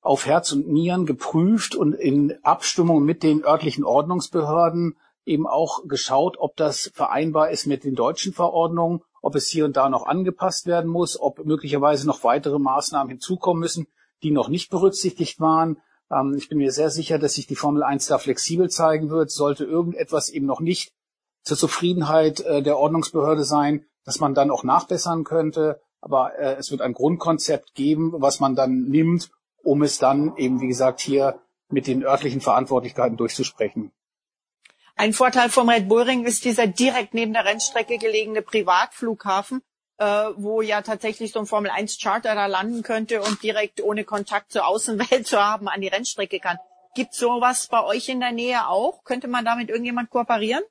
auf 0.00 0.26
Herz 0.26 0.52
und 0.52 0.68
Nieren 0.68 1.06
geprüft 1.06 1.76
und 1.76 1.94
in 1.94 2.36
Abstimmung 2.42 3.04
mit 3.04 3.22
den 3.22 3.44
örtlichen 3.44 3.84
Ordnungsbehörden 3.84 4.96
eben 5.24 5.46
auch 5.46 5.86
geschaut, 5.86 6.36
ob 6.38 6.56
das 6.56 6.90
vereinbar 6.94 7.50
ist 7.50 7.66
mit 7.66 7.84
den 7.84 7.94
deutschen 7.94 8.32
Verordnungen, 8.32 9.02
ob 9.20 9.36
es 9.36 9.48
hier 9.48 9.64
und 9.64 9.76
da 9.76 9.88
noch 9.88 10.06
angepasst 10.06 10.66
werden 10.66 10.90
muss, 10.90 11.18
ob 11.18 11.44
möglicherweise 11.44 12.06
noch 12.06 12.24
weitere 12.24 12.58
Maßnahmen 12.58 13.10
hinzukommen 13.10 13.60
müssen, 13.60 13.86
die 14.24 14.32
noch 14.32 14.48
nicht 14.48 14.70
berücksichtigt 14.70 15.40
waren. 15.40 15.80
Ähm, 16.10 16.34
ich 16.36 16.48
bin 16.48 16.58
mir 16.58 16.72
sehr 16.72 16.90
sicher, 16.90 17.20
dass 17.20 17.34
sich 17.34 17.46
die 17.46 17.54
Formel 17.54 17.84
1 17.84 18.06
da 18.06 18.18
flexibel 18.18 18.68
zeigen 18.68 19.10
wird. 19.10 19.30
Sollte 19.30 19.64
irgendetwas 19.64 20.28
eben 20.28 20.46
noch 20.46 20.60
nicht 20.60 20.92
zur 21.42 21.56
Zufriedenheit 21.56 22.40
äh, 22.40 22.62
der 22.62 22.78
Ordnungsbehörde 22.78 23.44
sein, 23.44 23.86
dass 24.04 24.18
man 24.18 24.34
dann 24.34 24.50
auch 24.50 24.64
nachbessern 24.64 25.22
könnte. 25.22 25.80
Aber 26.02 26.38
äh, 26.38 26.56
es 26.58 26.70
wird 26.70 26.82
ein 26.82 26.92
Grundkonzept 26.92 27.74
geben, 27.74 28.12
was 28.16 28.40
man 28.40 28.54
dann 28.54 28.88
nimmt, 28.88 29.30
um 29.62 29.82
es 29.82 29.98
dann 29.98 30.36
eben, 30.36 30.60
wie 30.60 30.66
gesagt, 30.66 31.00
hier 31.00 31.40
mit 31.68 31.86
den 31.86 32.04
örtlichen 32.04 32.42
Verantwortlichkeiten 32.42 33.16
durchzusprechen. 33.16 33.92
Ein 34.96 35.14
Vorteil 35.14 35.48
vom 35.48 35.68
Red 35.68 35.88
Bull 35.88 36.02
Ring 36.02 36.24
ist 36.24 36.44
dieser 36.44 36.66
direkt 36.66 37.14
neben 37.14 37.32
der 37.32 37.44
Rennstrecke 37.44 37.96
gelegene 37.96 38.42
Privatflughafen, 38.42 39.62
äh, 39.96 40.04
wo 40.36 40.60
ja 40.60 40.82
tatsächlich 40.82 41.32
so 41.32 41.38
ein 41.38 41.46
Formel 41.46 41.70
1 41.70 41.98
Charter 41.98 42.34
da 42.34 42.46
landen 42.46 42.82
könnte 42.82 43.22
und 43.22 43.42
direkt 43.42 43.82
ohne 43.82 44.04
Kontakt 44.04 44.52
zur 44.52 44.66
Außenwelt 44.66 45.26
zu 45.26 45.42
haben 45.42 45.68
an 45.68 45.80
die 45.80 45.88
Rennstrecke 45.88 46.40
kann. 46.40 46.58
Gibt 46.94 47.14
sowas 47.14 47.68
bei 47.68 47.82
euch 47.84 48.08
in 48.10 48.20
der 48.20 48.32
Nähe 48.32 48.68
auch? 48.68 49.02
Könnte 49.04 49.28
man 49.28 49.46
damit 49.46 49.70
irgendjemand 49.70 50.10
kooperieren? 50.10 50.62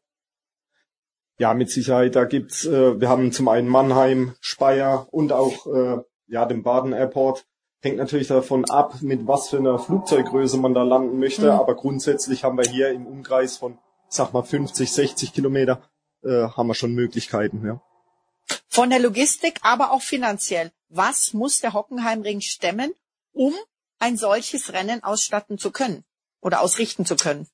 Ja, 1.42 1.56
mit 1.56 1.72
Sicherheit. 1.72 2.16
Da 2.16 2.26
gibt's, 2.26 2.66
äh, 2.66 3.02
wir 3.02 3.10
haben 3.10 3.32
zum 3.32 3.48
einen 3.48 3.68
Mannheim, 3.68 4.36
Speyer 4.42 5.08
und 5.10 5.34
auch 5.34 5.66
äh, 5.66 5.98
ja 6.28 6.46
den 6.46 6.62
Baden 6.62 6.94
Airport. 6.94 7.48
Hängt 7.80 7.98
natürlich 7.98 8.28
davon 8.28 8.70
ab, 8.70 9.02
mit 9.02 9.26
was 9.26 9.50
für 9.50 9.58
einer 9.58 9.80
Flugzeuggröße 9.80 10.58
man 10.58 10.76
da 10.76 10.84
landen 10.84 11.18
möchte. 11.18 11.46
Mhm. 11.46 11.60
Aber 11.60 11.76
grundsätzlich 11.76 12.44
haben 12.44 12.60
wir 12.60 12.70
hier 12.70 12.92
im 12.92 13.08
Umkreis 13.08 13.58
von, 13.58 13.80
sag 14.08 14.34
mal, 14.34 14.44
50, 14.44 14.92
60 14.92 15.34
Kilometer, 15.34 15.82
äh, 16.24 16.44
haben 16.50 16.68
wir 16.68 16.76
schon 16.76 16.94
Möglichkeiten. 16.94 17.66
Ja. 17.66 17.82
Von 18.68 18.92
der 18.92 19.00
Logistik, 19.00 19.62
aber 19.64 19.94
auch 19.94 20.04
finanziell. 20.04 20.72
Was 20.90 21.34
muss 21.34 21.60
der 21.60 21.74
Hockenheimring 21.74 22.42
stemmen, 22.42 22.94
um 23.34 23.56
ein 23.98 24.16
solches 24.16 24.74
Rennen 24.74 25.04
ausstatten 25.04 25.58
zu 25.58 25.72
können 25.72 26.04
oder 26.40 26.62
ausrichten 26.62 27.08
zu 27.08 27.16
können? 27.16 27.48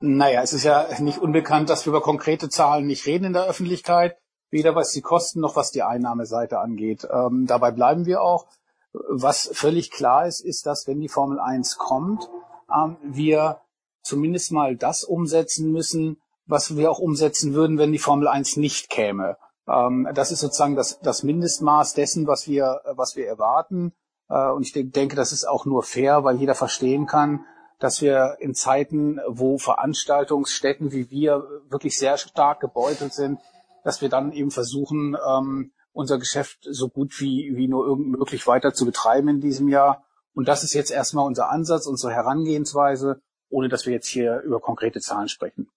Naja, 0.00 0.40
es 0.42 0.54
ist 0.54 0.64
ja 0.64 0.86
nicht 1.00 1.18
unbekannt, 1.18 1.68
dass 1.68 1.84
wir 1.84 1.90
über 1.90 2.00
konkrete 2.00 2.48
Zahlen 2.48 2.86
nicht 2.86 3.04
reden 3.06 3.26
in 3.26 3.32
der 3.34 3.44
Öffentlichkeit, 3.44 4.16
weder 4.50 4.74
was 4.74 4.92
die 4.92 5.02
Kosten 5.02 5.40
noch 5.40 5.56
was 5.56 5.72
die 5.72 5.82
Einnahmeseite 5.82 6.58
angeht. 6.58 7.06
Ähm, 7.10 7.44
dabei 7.46 7.70
bleiben 7.70 8.06
wir 8.06 8.22
auch. 8.22 8.46
Was 8.92 9.50
völlig 9.52 9.90
klar 9.90 10.26
ist, 10.26 10.40
ist, 10.40 10.64
dass 10.64 10.86
wenn 10.88 11.00
die 11.00 11.08
Formel 11.08 11.38
1 11.38 11.76
kommt, 11.76 12.28
ähm, 12.74 12.96
wir 13.02 13.60
zumindest 14.02 14.52
mal 14.52 14.74
das 14.74 15.04
umsetzen 15.04 15.70
müssen, 15.70 16.20
was 16.46 16.76
wir 16.76 16.90
auch 16.90 16.98
umsetzen 16.98 17.52
würden, 17.52 17.76
wenn 17.76 17.92
die 17.92 17.98
Formel 17.98 18.26
1 18.26 18.56
nicht 18.56 18.88
käme. 18.88 19.36
Ähm, 19.68 20.08
das 20.14 20.32
ist 20.32 20.40
sozusagen 20.40 20.76
das, 20.76 20.98
das 21.00 21.22
Mindestmaß 21.22 21.92
dessen, 21.92 22.26
was 22.26 22.48
wir, 22.48 22.80
was 22.96 23.16
wir 23.16 23.26
erwarten. 23.26 23.92
Äh, 24.30 24.50
und 24.50 24.62
ich 24.62 24.72
denke, 24.72 25.14
das 25.14 25.32
ist 25.32 25.46
auch 25.46 25.66
nur 25.66 25.82
fair, 25.82 26.24
weil 26.24 26.36
jeder 26.36 26.54
verstehen 26.54 27.06
kann, 27.06 27.44
dass 27.80 28.02
wir 28.02 28.36
in 28.38 28.54
Zeiten, 28.54 29.18
wo 29.26 29.58
Veranstaltungsstätten 29.58 30.92
wie 30.92 31.10
wir 31.10 31.44
wirklich 31.68 31.98
sehr 31.98 32.18
stark 32.18 32.60
gebeutelt 32.60 33.12
sind, 33.12 33.40
dass 33.82 34.02
wir 34.02 34.10
dann 34.10 34.32
eben 34.32 34.50
versuchen, 34.50 35.16
ähm, 35.26 35.72
unser 35.92 36.18
Geschäft 36.18 36.58
so 36.62 36.88
gut 36.88 37.18
wie, 37.20 37.56
wie 37.56 37.66
nur 37.66 37.86
irgend 37.86 38.08
möglich 38.08 38.46
weiter 38.46 38.72
zu 38.72 38.84
betreiben 38.84 39.28
in 39.28 39.40
diesem 39.40 39.68
Jahr. 39.68 40.04
Und 40.34 40.46
das 40.46 40.62
ist 40.62 40.74
jetzt 40.74 40.90
erstmal 40.90 41.26
unser 41.26 41.50
Ansatz, 41.50 41.86
unsere 41.86 42.12
Herangehensweise, 42.12 43.20
ohne 43.48 43.68
dass 43.68 43.86
wir 43.86 43.94
jetzt 43.94 44.06
hier 44.06 44.40
über 44.40 44.60
konkrete 44.60 45.00
Zahlen 45.00 45.28
sprechen. 45.28 45.68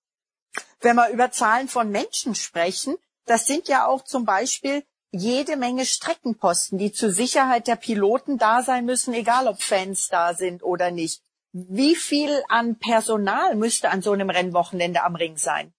Wenn 0.82 0.98
wir 0.98 1.10
über 1.10 1.32
Zahlen 1.32 1.70
von 1.70 1.90
Menschen 1.90 2.36
sprechen, 2.36 2.98
das 3.26 3.46
sind 3.46 3.70
ja 3.70 3.88
auch 3.88 4.04
zum 4.04 4.26
Beispiel 4.26 4.84
jede 5.12 5.56
Menge 5.58 5.86
Streckenposten, 5.86 6.78
die 6.78 6.92
zur 6.92 7.12
Sicherheit 7.12 7.68
der 7.68 7.76
Piloten 7.76 8.38
da 8.38 8.62
sein 8.62 8.86
müssen, 8.86 9.14
egal 9.14 9.48
ob 9.48 9.62
Fans 9.62 10.10
da 10.10 10.34
sind 10.34 10.64
oder 10.64 10.92
nicht. 10.92 11.22
Wie 11.54 11.96
viel 11.96 12.42
an 12.50 12.80
Personal 12.80 13.56
müsste 13.56 13.92
an 13.92 14.02
so 14.02 14.12
einem 14.12 14.32
Rennwochenende 14.32 15.04
am 15.04 15.16
Ring 15.16 15.38
sein? 15.38 15.72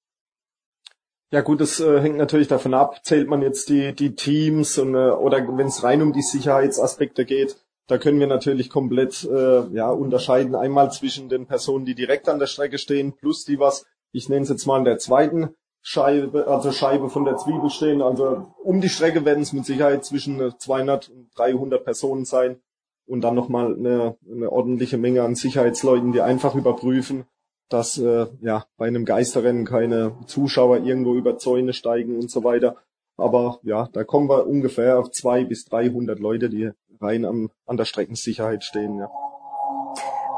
Ja 1.33 1.41
gut, 1.41 1.61
das 1.61 1.81
äh, 1.81 2.01
hängt 2.01 2.17
natürlich 2.17 2.47
davon 2.47 2.75
ab, 2.75 3.05
zählt 3.05 3.29
man 3.29 3.43
jetzt 3.43 3.69
die, 3.69 3.93
die 3.93 4.15
Teams 4.15 4.79
und, 4.79 4.95
äh, 4.95 5.11
oder 5.11 5.39
wenn 5.59 5.67
es 5.67 5.83
rein 5.83 6.01
um 6.01 6.13
die 6.13 6.23
Sicherheitsaspekte 6.23 7.25
geht, 7.25 7.57
da 7.89 7.99
können 7.99 8.21
wir 8.21 8.29
natürlich 8.29 8.71
komplett 8.71 9.25
äh, 9.25 9.67
ja, 9.75 9.91
unterscheiden. 9.91 10.55
Einmal 10.55 10.93
zwischen 10.93 11.29
den 11.29 11.47
Personen, 11.47 11.85
die 11.85 11.97
direkt 11.97 12.29
an 12.29 12.39
der 12.39 12.47
Strecke 12.47 12.79
stehen, 12.79 13.13
plus 13.13 13.45
die 13.45 13.59
was, 13.59 13.85
ich 14.13 14.29
nenne 14.29 14.43
es 14.43 14.51
jetzt 14.51 14.67
mal 14.67 14.79
in 14.79 14.85
der 14.85 14.99
zweiten 14.99 15.57
Scheibe, 15.83 16.47
also 16.47 16.71
Scheibe 16.71 17.11
von 17.11 17.25
der 17.25 17.37
Zwiebel 17.37 17.69
stehen. 17.69 18.01
Also 18.01 18.55
um 18.63 18.81
die 18.81 18.89
Strecke 18.89 19.25
werden 19.25 19.43
es 19.43 19.53
mit 19.53 19.67
Sicherheit 19.67 20.05
zwischen 20.05 20.55
200 20.57 21.11
und 21.11 21.31
300 21.37 21.85
Personen 21.85 22.25
sein 22.25 22.63
und 23.07 23.23
dann 23.23 23.35
nochmal 23.35 23.75
eine, 23.75 24.17
eine 24.31 24.51
ordentliche 24.51 24.99
Menge 24.99 25.23
an 25.23 25.35
Sicherheitsleuten, 25.35 26.13
die 26.13 26.21
einfach 26.21 26.55
überprüfen, 26.55 27.25
dass 27.69 27.99
äh, 27.99 28.27
ja 28.41 28.67
bei 28.77 28.87
einem 28.87 29.05
Geisterrennen 29.05 29.65
keine 29.65 30.17
Zuschauer 30.27 30.79
irgendwo 30.79 31.15
über 31.15 31.39
Zäune 31.39 31.73
steigen 31.73 32.17
und 32.17 32.31
so 32.31 32.45
weiter. 32.45 32.77
Aber 33.17 33.61
ja, 33.63 33.89
da 33.93 34.05
kommen 34.05 34.29
wir 34.29 34.47
ungefähr 34.47 34.99
auf 34.99 35.11
zwei 35.11 35.45
bis 35.45 35.65
300 35.67 36.19
Leute, 36.19 36.49
die 36.49 36.71
rein 37.01 37.25
am, 37.25 37.51
an 37.67 37.77
der 37.77 37.85
Streckensicherheit 37.85 38.65
stehen. 38.65 38.99
Ja. 38.99 39.11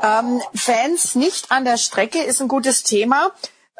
Ähm, 0.03 0.41
Fans 0.55 1.15
nicht 1.15 1.51
an 1.51 1.65
der 1.65 1.79
Strecke 1.79 2.23
ist 2.23 2.41
ein 2.41 2.49
gutes 2.49 2.83
Thema. 2.83 3.31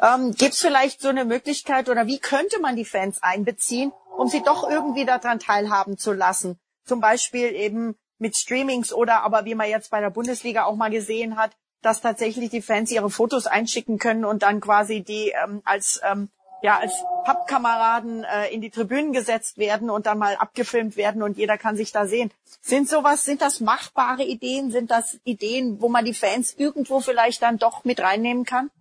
Ähm, 0.01 0.33
Gibt 0.33 0.53
es 0.53 0.59
vielleicht 0.59 1.01
so 1.01 1.09
eine 1.09 1.25
Möglichkeit 1.25 1.89
oder 1.89 2.07
wie 2.07 2.19
könnte 2.19 2.59
man 2.59 2.75
die 2.75 2.85
Fans 2.85 3.21
einbeziehen, 3.21 3.91
um 4.17 4.27
sie 4.27 4.41
doch 4.41 4.69
irgendwie 4.69 5.05
daran 5.05 5.39
teilhaben 5.39 5.97
zu 5.97 6.13
lassen? 6.13 6.59
Zum 6.85 7.01
Beispiel 7.01 7.53
eben 7.53 7.95
mit 8.19 8.35
Streamings 8.35 8.93
oder 8.93 9.23
aber 9.23 9.45
wie 9.45 9.55
man 9.55 9.69
jetzt 9.69 9.91
bei 9.91 10.01
der 10.01 10.09
Bundesliga 10.09 10.65
auch 10.65 10.75
mal 10.75 10.89
gesehen 10.89 11.37
hat, 11.37 11.51
dass 11.81 12.01
tatsächlich 12.01 12.49
die 12.49 12.61
Fans 12.61 12.91
ihre 12.91 13.09
Fotos 13.09 13.47
einschicken 13.47 13.99
können 13.99 14.25
und 14.25 14.43
dann 14.43 14.59
quasi 14.59 15.01
die 15.01 15.33
ähm, 15.43 15.61
als 15.63 16.01
ähm, 16.09 16.29
ja 16.61 16.77
als 16.79 16.93
Pappkameraden 17.23 18.23
äh, 18.23 18.47
in 18.53 18.61
die 18.61 18.71
Tribünen 18.71 19.13
gesetzt 19.13 19.57
werden 19.57 19.89
und 19.89 20.05
dann 20.05 20.17
mal 20.17 20.35
abgefilmt 20.35 20.97
werden 20.97 21.21
und 21.21 21.37
jeder 21.37 21.57
kann 21.57 21.75
sich 21.75 21.91
da 21.91 22.07
sehen. 22.07 22.31
Sind 22.61 22.89
sowas, 22.89 23.23
sind 23.23 23.41
das 23.41 23.59
machbare 23.59 24.23
Ideen? 24.23 24.71
Sind 24.71 24.91
das 24.91 25.19
Ideen, 25.23 25.81
wo 25.81 25.89
man 25.89 26.05
die 26.05 26.13
Fans 26.13 26.53
irgendwo 26.57 26.99
vielleicht 26.99 27.41
dann 27.41 27.57
doch 27.57 27.83
mit 27.83 27.99
reinnehmen 27.99 28.45
kann? 28.45 28.71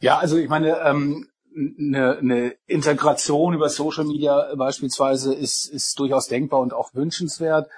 Ja, 0.00 0.18
also 0.18 0.38
ich 0.38 0.48
meine, 0.48 0.78
ähm, 0.80 1.28
eine, 1.56 2.18
eine 2.18 2.54
Integration 2.66 3.54
über 3.54 3.68
Social 3.68 4.04
Media 4.04 4.54
beispielsweise 4.54 5.34
ist, 5.34 5.66
ist 5.66 5.98
durchaus 5.98 6.28
denkbar 6.28 6.60
und 6.60 6.72
auch 6.72 6.94
wünschenswert. 6.94 7.68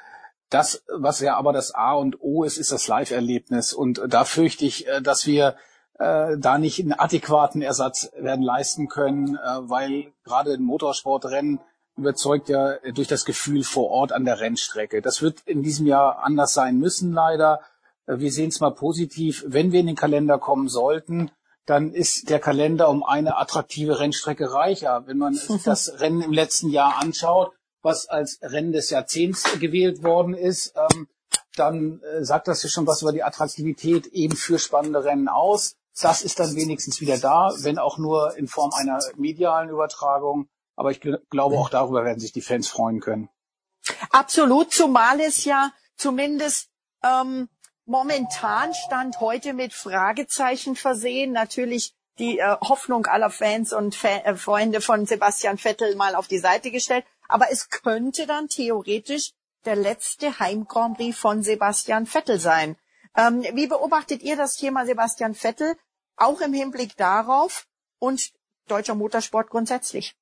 Das, 0.50 0.83
was 0.88 1.21
ja 1.21 1.37
aber 1.37 1.52
das 1.52 1.75
A 1.75 1.95
und 1.95 2.21
O 2.21 2.45
ist, 2.45 2.59
ist 2.59 2.73
das 2.73 2.87
Live-Erlebnis. 2.87 3.73
Und 3.73 4.02
da 4.09 4.25
fürchte 4.25 4.67
ich, 4.67 4.87
äh, 4.87 5.00
dass 5.00 5.26
wir 5.26 5.57
äh, 5.99 6.37
da 6.38 6.59
nicht 6.59 6.81
einen 6.81 6.93
adäquaten 6.93 7.62
Ersatz 7.62 8.11
werden 8.19 8.43
leisten 8.45 8.88
können, 8.88 9.37
äh, 9.37 9.38
weil 9.62 10.12
gerade 10.25 10.52
ein 10.52 10.62
Motorsportrennen 10.62 11.61
überzeugt 11.97 12.49
ja 12.49 12.76
durch 12.95 13.09
das 13.09 13.25
Gefühl 13.25 13.64
vor 13.64 13.91
Ort 13.91 14.12
an 14.12 14.25
der 14.25 14.41
Rennstrecke. 14.41 15.02
Das 15.02 15.23
wird 15.23 15.41
in 15.47 15.62
diesem 15.62 15.87
Jahr 15.87 16.25
anders 16.25 16.55
sein 16.55 16.79
müssen, 16.79 17.12
leider. 17.12 17.61
Äh, 18.07 18.19
wir 18.19 18.33
sehen 18.33 18.49
es 18.49 18.61
mal 18.61 18.75
positiv. 18.75 19.45
Wenn 19.47 19.73
wir 19.73 19.81
in 19.81 19.87
den 19.87 19.97
Kalender 19.97 20.38
kommen 20.38 20.69
sollten, 20.69 21.31
dann 21.66 21.92
ist 21.92 22.31
der 22.31 22.40
Kalender 22.40 22.88
um 22.88 23.04
eine 23.04 23.37
attraktive 23.37 24.00
Rennstrecke 24.00 24.52
reicher. 24.52 25.07
Wenn 25.07 25.19
man 25.19 25.35
sich 25.35 25.62
das 25.62 26.00
Rennen 26.00 26.23
im 26.23 26.33
letzten 26.33 26.71
Jahr 26.71 27.00
anschaut, 27.00 27.52
was 27.83 28.09
als 28.09 28.38
Rennen 28.42 28.73
des 28.73 28.90
Jahrzehnts 28.90 29.45
gewählt 29.59 30.02
worden 30.02 30.35
ist, 30.35 30.75
ähm, 30.76 31.09
dann 31.57 32.00
äh, 32.02 32.25
sagt 32.25 32.49
das 32.49 32.62
ja 32.62 32.69
schon 32.69 32.87
was 32.87 33.02
über 33.02 33.12
die 33.12 33.23
Attraktivität 33.23 34.07
eben 34.07 34.37
für 34.37 34.59
spannende 34.59 35.04
Rennen 35.04 35.28
aus. 35.28 35.76
Das 36.00 36.23
ist 36.23 36.40
dann 36.40 36.54
wenigstens 36.57 37.00
wieder 37.00 37.19
da, 37.19 37.52
wenn 37.59 37.78
auch 37.78 37.99
nur 37.99 38.37
in 38.37 38.49
Form 38.49 38.73
einer 38.73 38.99
medialen 39.16 39.69
Übertragung. 39.69 40.49
Aber 40.75 40.90
ich 40.90 41.00
glaube, 41.00 41.57
auch 41.57 41.69
darüber 41.69 42.04
werden 42.04 42.19
sich 42.19 42.33
die 42.33 42.40
Fans 42.40 42.69
freuen 42.69 43.00
können. 43.00 43.28
Absolut, 44.11 44.73
zumal 44.73 45.21
es 45.21 45.45
ja 45.45 45.71
zumindest 45.97 46.71
ähm, 47.02 47.49
momentan 47.87 48.75
Stand 48.75 49.21
heute 49.21 49.53
mit 49.53 49.73
Fragezeichen 49.73 50.77
versehen. 50.77 51.33
Natürlich 51.33 51.95
die 52.19 52.39
äh, 52.39 52.57
Hoffnung 52.61 53.07
aller 53.07 53.31
Fans 53.31 53.73
und 53.73 53.95
Fa 53.95 54.09
äh, 54.09 54.37
Freunde 54.37 54.81
von 54.81 55.07
Sebastian 55.07 55.59
Vettel 55.59 55.97
mal 55.97 56.15
auf 56.15 56.29
die 56.29 56.39
Seite 56.39 56.71
gestellt. 56.71 57.05
Aber 57.29 57.51
es 57.51 57.71
könnte 57.71 58.27
dann 58.27 58.49
theoretisch 58.49 59.33
der 59.65 59.77
letzte 59.77 60.39
Heim 60.39 60.67
Grand 60.67 60.97
Prix 60.97 61.17
von 61.19 61.43
Sebastian 61.43 62.07
Vettel 62.07 62.39
sein. 62.39 62.77
Ähm, 63.17 63.43
wie 63.55 63.67
beobachtet 63.67 64.23
ihr 64.23 64.37
das 64.37 64.57
Thema 64.57 64.87
Sebastian 64.87 65.35
Vettel 65.35 65.75
auch 66.17 66.41
im 66.41 66.53
Hinblick 66.53 66.97
darauf 66.97 67.67
und 67.99 68.33
deutscher 68.69 68.95
Motorsport 68.95 69.51
grundsätzlich? 69.51 70.15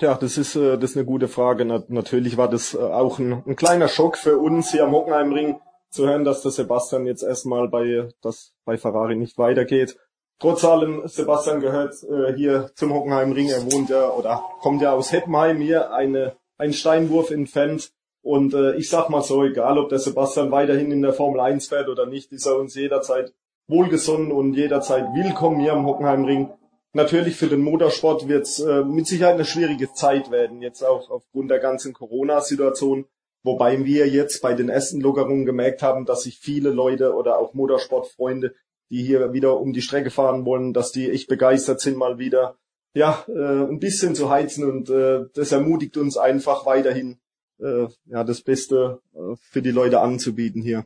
Ja, 0.00 0.14
das 0.14 0.38
ist, 0.38 0.54
äh, 0.54 0.78
das 0.78 0.90
ist 0.90 0.96
eine 0.96 1.06
gute 1.06 1.28
Frage. 1.28 1.64
Na, 1.64 1.82
natürlich 1.88 2.36
war 2.36 2.48
das 2.48 2.74
äh, 2.74 2.78
auch 2.78 3.18
ein, 3.18 3.42
ein 3.46 3.56
kleiner 3.56 3.88
Schock 3.88 4.16
für 4.16 4.38
uns 4.38 4.70
hier 4.70 4.84
am 4.84 4.92
Hockenheimring 4.92 5.60
zu 5.90 6.06
hören, 6.06 6.24
dass 6.24 6.42
der 6.42 6.50
Sebastian 6.50 7.06
jetzt 7.06 7.22
erstmal 7.22 7.68
bei, 7.68 8.08
dass 8.22 8.52
bei 8.64 8.76
Ferrari 8.76 9.16
nicht 9.16 9.38
weitergeht. 9.38 9.96
Trotz 10.40 10.64
allem, 10.64 11.06
Sebastian 11.08 11.60
gehört 11.60 11.94
äh, 12.04 12.32
hier 12.34 12.70
zum 12.74 12.94
Hockenheimring. 12.94 13.48
Er 13.48 13.72
wohnt 13.72 13.90
ja 13.90 14.10
oder 14.10 14.42
kommt 14.60 14.82
ja 14.82 14.92
aus 14.92 15.12
Heppenheim 15.12 15.58
hier, 15.60 15.92
eine, 15.92 16.36
ein 16.58 16.72
Steinwurf 16.72 17.30
entfernt. 17.30 17.90
Und 18.22 18.54
äh, 18.54 18.76
ich 18.76 18.88
sag 18.88 19.08
mal 19.10 19.22
so, 19.22 19.42
egal 19.42 19.78
ob 19.78 19.88
der 19.88 19.98
Sebastian 19.98 20.50
weiterhin 20.50 20.92
in 20.92 21.02
der 21.02 21.12
Formel 21.12 21.40
1 21.40 21.68
fährt 21.68 21.88
oder 21.88 22.06
nicht, 22.06 22.30
ist 22.32 22.46
er 22.46 22.56
uns 22.56 22.74
jederzeit 22.74 23.32
wohlgesonnen 23.66 24.30
und 24.30 24.54
jederzeit 24.54 25.06
willkommen 25.14 25.60
hier 25.60 25.72
am 25.72 25.86
Hockenheimring 25.86 26.50
natürlich 26.92 27.36
für 27.36 27.46
den 27.46 27.62
Motorsport 27.62 28.28
wird 28.28 28.46
es 28.46 28.60
äh, 28.60 28.84
mit 28.84 29.06
Sicherheit 29.06 29.34
eine 29.34 29.44
schwierige 29.44 29.92
Zeit 29.92 30.30
werden, 30.30 30.62
jetzt 30.62 30.82
auch 30.82 31.10
aufgrund 31.10 31.50
der 31.50 31.58
ganzen 31.58 31.92
Corona-Situation. 31.92 33.06
Wobei 33.42 33.84
wir 33.84 34.08
jetzt 34.08 34.42
bei 34.42 34.54
den 34.54 34.68
ersten 34.68 35.00
Lockerungen 35.00 35.46
gemerkt 35.46 35.82
haben, 35.82 36.06
dass 36.06 36.22
sich 36.22 36.38
viele 36.38 36.70
Leute 36.70 37.14
oder 37.14 37.38
auch 37.38 37.54
Motorsportfreunde, 37.54 38.54
die 38.90 39.02
hier 39.02 39.32
wieder 39.32 39.60
um 39.60 39.72
die 39.72 39.82
Strecke 39.82 40.10
fahren 40.10 40.44
wollen, 40.44 40.72
dass 40.72 40.92
die 40.92 41.10
echt 41.10 41.28
begeistert 41.28 41.80
sind, 41.80 41.96
mal 41.96 42.18
wieder 42.18 42.56
ja 42.94 43.24
äh, 43.28 43.64
ein 43.68 43.78
bisschen 43.78 44.14
zu 44.14 44.30
heizen 44.30 44.64
und 44.64 44.90
äh, 44.90 45.26
das 45.34 45.52
ermutigt 45.52 45.96
uns 45.96 46.16
einfach 46.16 46.66
weiterhin 46.66 47.18
äh, 47.60 47.86
ja 48.06 48.24
das 48.24 48.40
Beste 48.40 49.00
äh, 49.14 49.36
für 49.50 49.62
die 49.62 49.70
Leute 49.70 50.00
anzubieten 50.00 50.62
hier. 50.62 50.84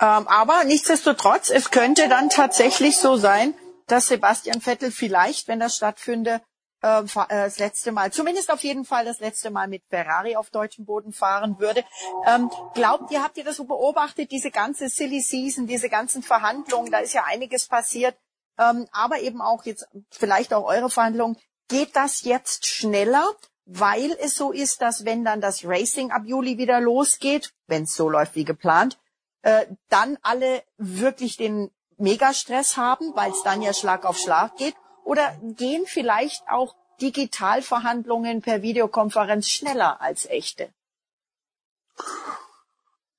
Ähm, 0.00 0.28
aber 0.28 0.64
nichtsdestotrotz, 0.64 1.50
es 1.50 1.70
könnte 1.70 2.08
dann 2.08 2.30
tatsächlich 2.30 2.98
so 2.98 3.16
sein, 3.16 3.54
dass 3.88 4.08
Sebastian 4.08 4.60
Vettel 4.60 4.92
vielleicht, 4.92 5.48
wenn 5.48 5.58
das 5.58 5.76
stattfinde, 5.76 6.40
äh, 6.82 7.00
äh, 7.00 7.06
das 7.28 7.58
letzte 7.58 7.92
Mal, 7.92 8.12
zumindest 8.12 8.52
auf 8.52 8.62
jeden 8.62 8.84
Fall 8.84 9.04
das 9.04 9.18
letzte 9.18 9.50
Mal 9.50 9.66
mit 9.66 9.82
Ferrari 9.88 10.36
auf 10.36 10.50
deutschem 10.50 10.84
Boden 10.84 11.12
fahren 11.12 11.58
würde. 11.58 11.84
Ähm, 12.26 12.50
glaubt 12.74 13.10
ihr, 13.10 13.22
habt 13.22 13.36
ihr 13.36 13.44
das 13.44 13.56
so 13.56 13.64
beobachtet, 13.64 14.30
diese 14.30 14.50
ganze 14.50 14.88
Silly 14.88 15.20
Season, 15.20 15.66
diese 15.66 15.88
ganzen 15.88 16.22
Verhandlungen, 16.22 16.92
da 16.92 16.98
ist 16.98 17.14
ja 17.14 17.24
einiges 17.24 17.66
passiert, 17.66 18.16
ähm, 18.58 18.86
aber 18.92 19.20
eben 19.20 19.40
auch 19.40 19.64
jetzt 19.64 19.88
vielleicht 20.10 20.54
auch 20.54 20.64
eure 20.64 20.90
Verhandlungen. 20.90 21.36
Geht 21.68 21.96
das 21.96 22.22
jetzt 22.22 22.66
schneller, 22.66 23.26
weil 23.66 24.12
es 24.20 24.34
so 24.34 24.52
ist, 24.52 24.80
dass 24.80 25.04
wenn 25.04 25.24
dann 25.24 25.40
das 25.40 25.64
Racing 25.64 26.10
ab 26.10 26.22
Juli 26.24 26.58
wieder 26.58 26.80
losgeht, 26.80 27.52
wenn 27.66 27.82
es 27.82 27.94
so 27.94 28.08
läuft 28.08 28.36
wie 28.36 28.44
geplant, 28.44 28.98
äh, 29.42 29.66
dann 29.88 30.16
alle 30.22 30.62
wirklich 30.76 31.36
den 31.36 31.70
Megastress 31.96 32.76
haben, 32.76 33.14
weil 33.16 33.32
es 33.32 33.42
dann 33.42 33.62
ja 33.62 33.74
Schlag 33.74 34.04
auf 34.04 34.16
Schlag 34.16 34.56
geht? 34.56 34.74
Oder 35.08 35.38
gehen 35.56 35.84
vielleicht 35.86 36.42
auch 36.50 36.74
Digitalverhandlungen 37.00 38.42
per 38.42 38.60
Videokonferenz 38.60 39.48
schneller 39.48 40.02
als 40.02 40.26
echte? 40.26 40.68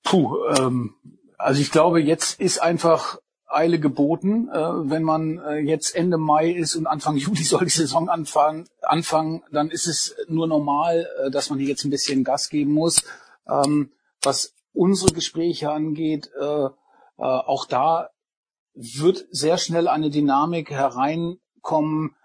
Puh, 0.03 0.37
ähm, 0.55 0.93
also 1.39 1.59
ich 1.59 1.71
glaube, 1.71 1.99
jetzt 1.99 2.39
ist 2.39 2.61
einfach 2.61 3.17
Eile 3.47 3.79
geboten. 3.79 4.49
Äh, 4.49 4.89
wenn 4.91 5.01
man 5.01 5.39
äh, 5.39 5.57
jetzt 5.61 5.95
Ende 5.95 6.19
Mai 6.19 6.51
ist 6.51 6.75
und 6.75 6.85
Anfang 6.85 7.17
Juli 7.25 7.41
soll 7.41 7.65
die 7.65 7.71
Saison 7.71 8.07
anfangen, 8.07 8.67
anfangen 8.83 9.41
dann 9.51 9.71
ist 9.71 9.87
es 9.87 10.15
nur 10.27 10.45
normal, 10.45 11.09
äh, 11.25 11.31
dass 11.31 11.49
man 11.49 11.57
hier 11.57 11.69
jetzt 11.69 11.85
ein 11.85 11.89
bisschen 11.89 12.23
Gas 12.23 12.49
geben 12.49 12.71
muss. 12.71 13.03
Ähm, 13.47 13.91
was 14.21 14.53
unsere 14.73 15.11
Gespräche 15.11 15.71
angeht, 15.71 16.29
äh, 16.39 16.65
äh, 16.65 16.69
auch 17.17 17.65
da 17.65 18.11
wird 18.75 19.25
sehr 19.31 19.57
schnell 19.57 19.87
eine 19.87 20.11
Dynamik 20.11 20.69
hereinkommen, 21.69 22.15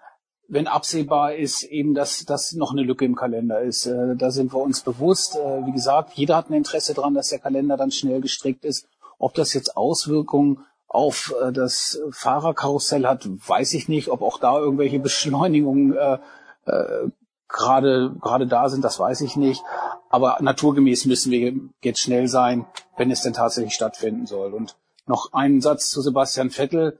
wenn 0.46 0.66
absehbar 0.66 1.34
ist, 1.34 1.62
eben, 1.62 1.94
dass 1.94 2.24
das 2.26 2.52
noch 2.52 2.72
eine 2.72 2.82
Lücke 2.82 3.04
im 3.04 3.16
Kalender 3.16 3.60
ist. 3.60 3.86
Äh, 3.86 4.14
da 4.16 4.30
sind 4.30 4.52
wir 4.52 4.60
uns 4.60 4.82
bewusst. 4.82 5.36
Äh, 5.36 5.66
wie 5.66 5.72
gesagt, 5.72 6.12
jeder 6.14 6.36
hat 6.36 6.50
ein 6.50 6.54
Interesse 6.54 6.92
daran, 6.92 7.14
dass 7.14 7.28
der 7.28 7.38
Kalender 7.38 7.76
dann 7.76 7.90
schnell 7.90 8.20
gestrickt 8.20 8.64
ist. 8.64 8.86
Ob 9.18 9.34
das 9.34 9.54
jetzt 9.54 9.76
Auswirkungen 9.76 10.64
auf 10.87 11.35
äh, 11.42 11.50
das 11.50 11.98
Fahrerkarussell 12.11 13.07
hat, 13.07 13.26
weiß 13.26 13.72
ich 13.72 13.88
nicht. 13.88 14.09
Ob 14.09 14.20
auch 14.20 14.38
da 14.38 14.59
irgendwelche 14.59 14.98
Beschleunigungen 14.98 15.96
äh, 15.96 16.18
äh, 16.66 17.09
gerade 17.48 18.14
gerade 18.20 18.46
da 18.46 18.68
sind, 18.68 18.85
das 18.85 18.98
weiß 18.98 19.22
ich 19.22 19.37
nicht. 19.37 19.62
Aber 20.11 20.37
naturgemäß 20.40 21.07
müssen 21.07 21.33
wir 21.33 21.54
jetzt 21.83 22.00
schnell 22.00 22.28
sein, 22.28 22.66
wenn 22.98 23.11
es 23.11 23.22
denn 23.22 23.33
tatsächlich 23.33 23.74
stattfinden 23.74 24.26
soll. 24.26 24.52
Und 24.52 24.76
noch 25.07 25.33
einen 25.33 25.62
Satz 25.62 25.88
zu 25.88 26.02
Sebastian 26.02 26.50
Vettel. 26.50 26.98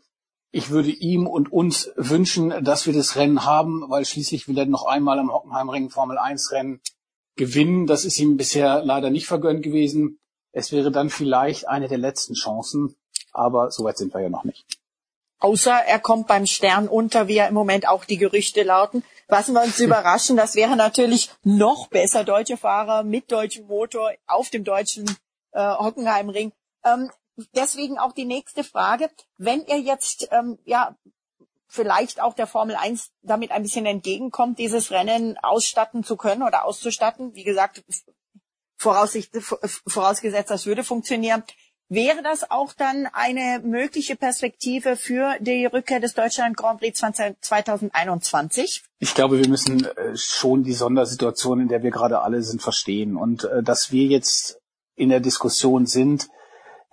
Ich 0.57 0.71
würde 0.71 0.91
ihm 0.91 1.27
und 1.27 1.51
uns 1.53 1.91
wünschen, 1.97 2.63
dass 2.63 2.87
wir 2.87 2.93
das 2.93 3.17
Rennen 3.17 3.45
haben, 3.45 3.91
weil 3.91 4.05
schließlich 4.05 4.47
will 4.47 4.57
er 4.57 4.67
noch 4.67 4.87
einmal 4.87 5.19
am 5.19 5.33
Hockenheimring 5.33 5.91
Formel 5.91 6.17
1 6.17 6.53
Rennen 6.53 6.81
gewinnen. 7.35 7.89
Das 7.89 8.05
ist 8.05 8.21
ihm 8.21 8.37
bisher 8.37 8.85
leider 8.85 9.11
nicht 9.11 9.27
vergönnt 9.27 9.65
gewesen. 9.65 10.21
Es 10.53 10.71
wäre 10.71 10.93
dann 10.93 11.11
vielleicht 11.11 11.67
eine 11.67 11.89
der 11.89 11.99
letzten 11.99 12.35
Chancen, 12.35 12.95
aber 13.33 13.73
so 13.73 13.83
weit 13.83 13.99
sind 13.99 14.15
wir 14.15 14.21
ja 14.21 14.29
noch 14.29 14.45
nicht. 14.45 14.65
Außer 15.41 15.75
er 15.75 15.99
kommt 15.99 16.29
beim 16.29 16.47
Stern 16.47 16.87
unter, 16.87 17.27
wie 17.27 17.35
ja 17.35 17.49
im 17.49 17.55
Moment 17.55 17.89
auch 17.89 18.05
die 18.05 18.17
Gerüchte 18.17 18.63
lauten. 18.63 19.03
Lassen 19.27 19.55
wir 19.55 19.63
uns 19.65 19.81
überraschen. 19.81 20.37
Das 20.37 20.55
wäre 20.55 20.77
natürlich 20.77 21.31
noch 21.43 21.89
besser. 21.89 22.23
Deutsche 22.23 22.57
Fahrer 22.57 23.03
mit 23.03 23.33
deutschem 23.33 23.67
Motor 23.67 24.13
auf 24.29 24.51
dem 24.51 24.63
deutschen 24.63 25.07
äh, 25.51 25.75
Hockenheimring. 25.79 26.53
Ähm, 26.85 27.11
deswegen 27.55 27.99
auch 27.99 28.13
die 28.13 28.25
nächste 28.25 28.65
Frage. 28.65 29.11
Wenn 29.39 29.65
ihr 29.67 29.81
jetzt 29.81 30.29
ähm, 30.31 30.59
ja 30.65 30.97
vielleicht 31.67 32.21
auch 32.21 32.35
der 32.35 32.47
Formel 32.47 32.77
1 32.77 33.11
damit 33.23 33.51
ein 33.51 33.63
bisschen 33.63 33.87
entgegenkommt, 33.87 34.59
dieses 34.59 34.91
Rennen 34.91 35.37
ausstatten 35.39 36.05
zu 36.05 36.17
können 36.17 36.43
oder 36.43 36.65
auszustatten, 36.65 37.35
wie 37.35 37.45
gesagt, 37.45 37.83
vorausgesetzt, 38.77 40.51
das 40.51 40.67
würde 40.67 40.85
funktionieren, 40.85 41.43
wäre 41.89 42.23
das 42.23 42.51
auch 42.51 42.73
dann 42.73 43.07
eine 43.13 43.61
mögliche 43.63 44.17
Perspektive 44.17 44.97
für 44.97 45.37
die 45.41 45.67
Rückkehr 45.67 46.01
des 46.01 46.15
Deutschland 46.15 46.57
Grand 46.57 46.81
Prix 46.81 46.99
2021? 47.41 48.85
Ich 48.99 49.15
glaube, 49.15 49.39
wir 49.39 49.49
müssen 49.49 49.85
äh, 49.85 50.17
schon 50.17 50.65
die 50.65 50.73
Sondersituation, 50.73 51.61
in 51.61 51.69
der 51.69 51.83
wir 51.83 51.91
gerade 51.91 52.21
alle 52.21 52.43
sind, 52.43 52.63
verstehen. 52.63 53.17
Und 53.17 53.45
äh, 53.45 53.63
dass 53.63 53.93
wir 53.93 54.05
jetzt 54.05 54.61
in 54.97 55.09
der 55.09 55.21
Diskussion 55.21 55.87
sind, 55.87 56.29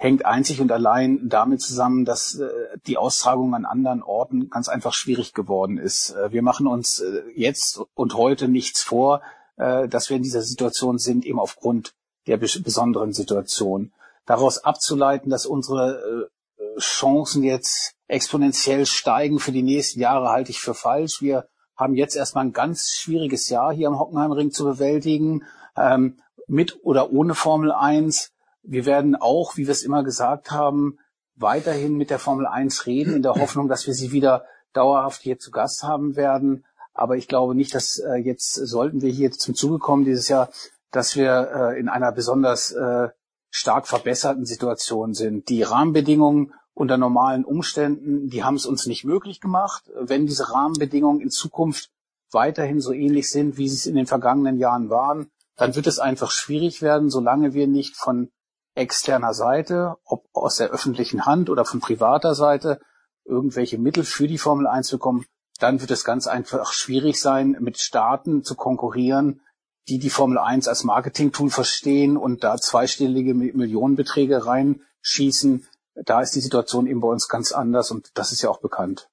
hängt 0.02 0.26
einzig 0.26 0.60
und 0.60 0.72
allein 0.72 1.30
damit 1.30 1.62
zusammen, 1.62 2.06
dass 2.06 2.34
äh, 2.34 2.50
die 2.88 2.98
Austragung 2.98 3.54
an 3.54 3.66
anderen 3.66 4.02
Orten 4.02 4.50
ganz 4.50 4.68
einfach 4.68 4.94
schwierig 4.94 5.36
geworden 5.36 5.78
ist. 5.78 6.16
Äh, 6.16 6.32
wir 6.32 6.42
machen 6.42 6.66
uns 6.66 7.02
äh, 7.02 7.22
jetzt 7.36 7.80
und 7.94 8.16
heute 8.16 8.48
nichts 8.48 8.82
vor, 8.82 9.22
äh, 9.58 9.88
dass 9.88 10.10
wir 10.10 10.18
in 10.18 10.24
dieser 10.24 10.42
Situation 10.42 10.98
sind, 10.98 11.24
eben 11.24 11.40
aufgrund 11.40 11.94
der 12.26 12.38
besonderen 12.38 13.14
Situation. 13.14 13.94
Daraus 14.26 14.58
abzuleiten, 14.64 15.30
dass 15.30 15.46
unsere 15.46 16.30
äh, 16.58 16.80
Chancen 16.80 17.44
jetzt 17.44 17.94
exponentiell 18.08 18.88
steigen 18.88 19.38
für 19.38 19.52
die 19.52 19.62
nächsten 19.62 20.00
Jahre, 20.00 20.30
halte 20.30 20.50
ich 20.50 20.62
für 20.62 20.74
falsch. 20.74 21.22
Wir 21.22 21.48
haben 21.78 21.94
jetzt 21.94 22.16
erstmal 22.16 22.46
ein 22.46 22.54
ganz 22.54 22.94
schwieriges 22.94 23.50
Jahr 23.50 23.72
hier 23.72 23.88
am 23.88 24.00
Hockenheimring 24.00 24.50
zu 24.50 24.64
bewältigen, 24.64 25.44
ähm, 25.78 26.18
mit 26.48 26.80
oder 26.82 27.12
ohne 27.12 27.36
Formel 27.36 27.72
1 27.72 28.31
wir 28.64 28.86
werden 28.86 29.16
auch, 29.16 29.58
wie 29.58 29.68
wir 29.68 29.72
es 29.72 29.84
immer 29.84 30.04
gesagt 30.04 30.52
haben, 30.52 31.00
weiterhin 31.36 31.96
mit 31.96 32.10
der 32.10 32.20
Formel 32.20 32.46
1 32.46 32.86
reden, 32.86 33.16
in 33.16 33.22
der 33.22 33.36
Hoffnung, 33.36 33.68
dass 33.68 33.88
wir 33.88 33.94
sie 33.94 34.12
wieder 34.12 34.46
dauerhaft 34.74 35.22
hier 35.22 35.40
zu 35.40 35.52
Gast 35.52 35.84
haben 35.84 36.16
werden. 36.16 36.66
Aber 36.94 37.18
ich 37.18 37.28
glaube 37.28 37.56
nicht, 37.56 37.74
dass 37.74 37.98
äh, 38.00 38.16
jetzt 38.16 38.54
sollten 38.54 39.02
wir 39.02 39.12
hier 39.12 39.32
zum 39.32 39.56
Zuge 39.56 39.80
kommen 39.80 40.06
dieses 40.06 40.28
Jahr, 40.28 40.50
dass 40.92 41.16
wir 41.16 41.52
äh, 41.54 41.80
in 41.80 41.90
einer 41.90 42.12
besonders 42.12 42.72
äh, 42.72 43.10
stark 43.50 43.88
verbesserten 43.88 44.46
Situation 44.46 45.14
sind. 45.14 45.50
Die 45.50 45.64
Rahmenbedingungen 45.64 46.54
unter 46.74 46.98
normalen 46.98 47.44
Umständen, 47.44 48.30
die 48.30 48.44
haben 48.44 48.56
es 48.56 48.66
uns 48.66 48.86
nicht 48.86 49.04
möglich 49.04 49.42
gemacht. 49.42 49.92
Wenn 50.00 50.26
diese 50.26 50.52
Rahmenbedingungen 50.52 51.22
in 51.22 51.30
Zukunft 51.30 51.92
weiterhin 52.32 52.80
so 52.80 52.94
ähnlich 52.94 53.30
sind, 53.30 53.58
wie 53.58 53.68
sie 53.68 53.76
es 53.76 53.86
in 53.86 53.96
den 53.96 54.08
vergangenen 54.08 54.58
Jahren 54.58 54.90
waren, 54.90 55.30
dann 55.58 55.76
wird 55.76 55.88
es 55.88 56.00
einfach 56.00 56.32
schwierig 56.32 56.82
werden, 56.82 57.10
solange 57.10 57.54
wir 57.54 57.68
nicht 57.68 57.98
von 57.98 58.32
externer 58.76 59.34
Seite, 59.34 59.96
ob 60.06 60.26
aus 60.34 60.58
der 60.58 60.70
öffentlichen 60.70 61.26
Hand 61.26 61.50
oder 61.50 61.66
von 61.66 61.80
privater 61.80 62.36
Seite, 62.36 62.80
irgendwelche 63.26 63.78
Mittel 63.78 64.04
für 64.04 64.28
die 64.28 64.38
Formel 64.38 64.68
1 64.68 64.92
bekommen, 64.92 65.26
dann 65.60 65.80
wird 65.80 65.92
es 65.92 66.04
ganz 66.04 66.28
einfach 66.28 66.74
schwierig 66.74 67.20
sein, 67.20 67.58
mit 67.60 67.80
Staaten 67.80 68.44
zu 68.44 68.56
konkurrieren, 68.56 69.42
die 69.88 70.00
die 70.00 70.10
Formel 70.10 70.38
1 70.38 70.68
als 70.68 70.84
Marketing-Tool 70.84 71.50
verstehen 71.50 72.18
und 72.18 72.44
da 72.44 72.58
zweistellige 72.58 73.34
Millionenbeträge 73.34 74.46
reinschießen. 74.46 75.68
Da 75.94 76.22
ist 76.22 76.36
die 76.36 76.42
Situation 76.42 76.88
eben 76.88 77.02
bei 77.02 77.08
uns 77.08 77.28
ganz 77.28 77.52
anders 77.52 77.92
und 77.92 78.12
das 78.16 78.32
ist 78.32 78.42
ja 78.42 78.50
auch 78.50 78.62
bekannt. 78.62 79.10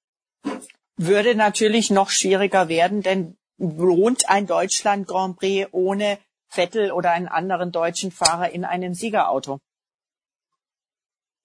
Würde 0.97 1.35
natürlich 1.35 1.91
noch 1.91 2.11
schwieriger 2.11 2.69
werden, 2.69 3.03
denn 3.03 3.37
lohnt 3.59 4.29
ein 4.29 4.47
Deutschland 4.47 5.07
Grand 5.07 5.37
Prix 5.37 5.69
ohne 5.73 6.19
Vettel 6.49 6.93
oder 6.93 7.11
einen 7.13 7.29
anderen 7.29 7.73
deutschen 7.73 8.11
Fahrer 8.11 8.51
in 8.51 8.65
einem 8.65 8.95
Siegerauto. 8.95 9.59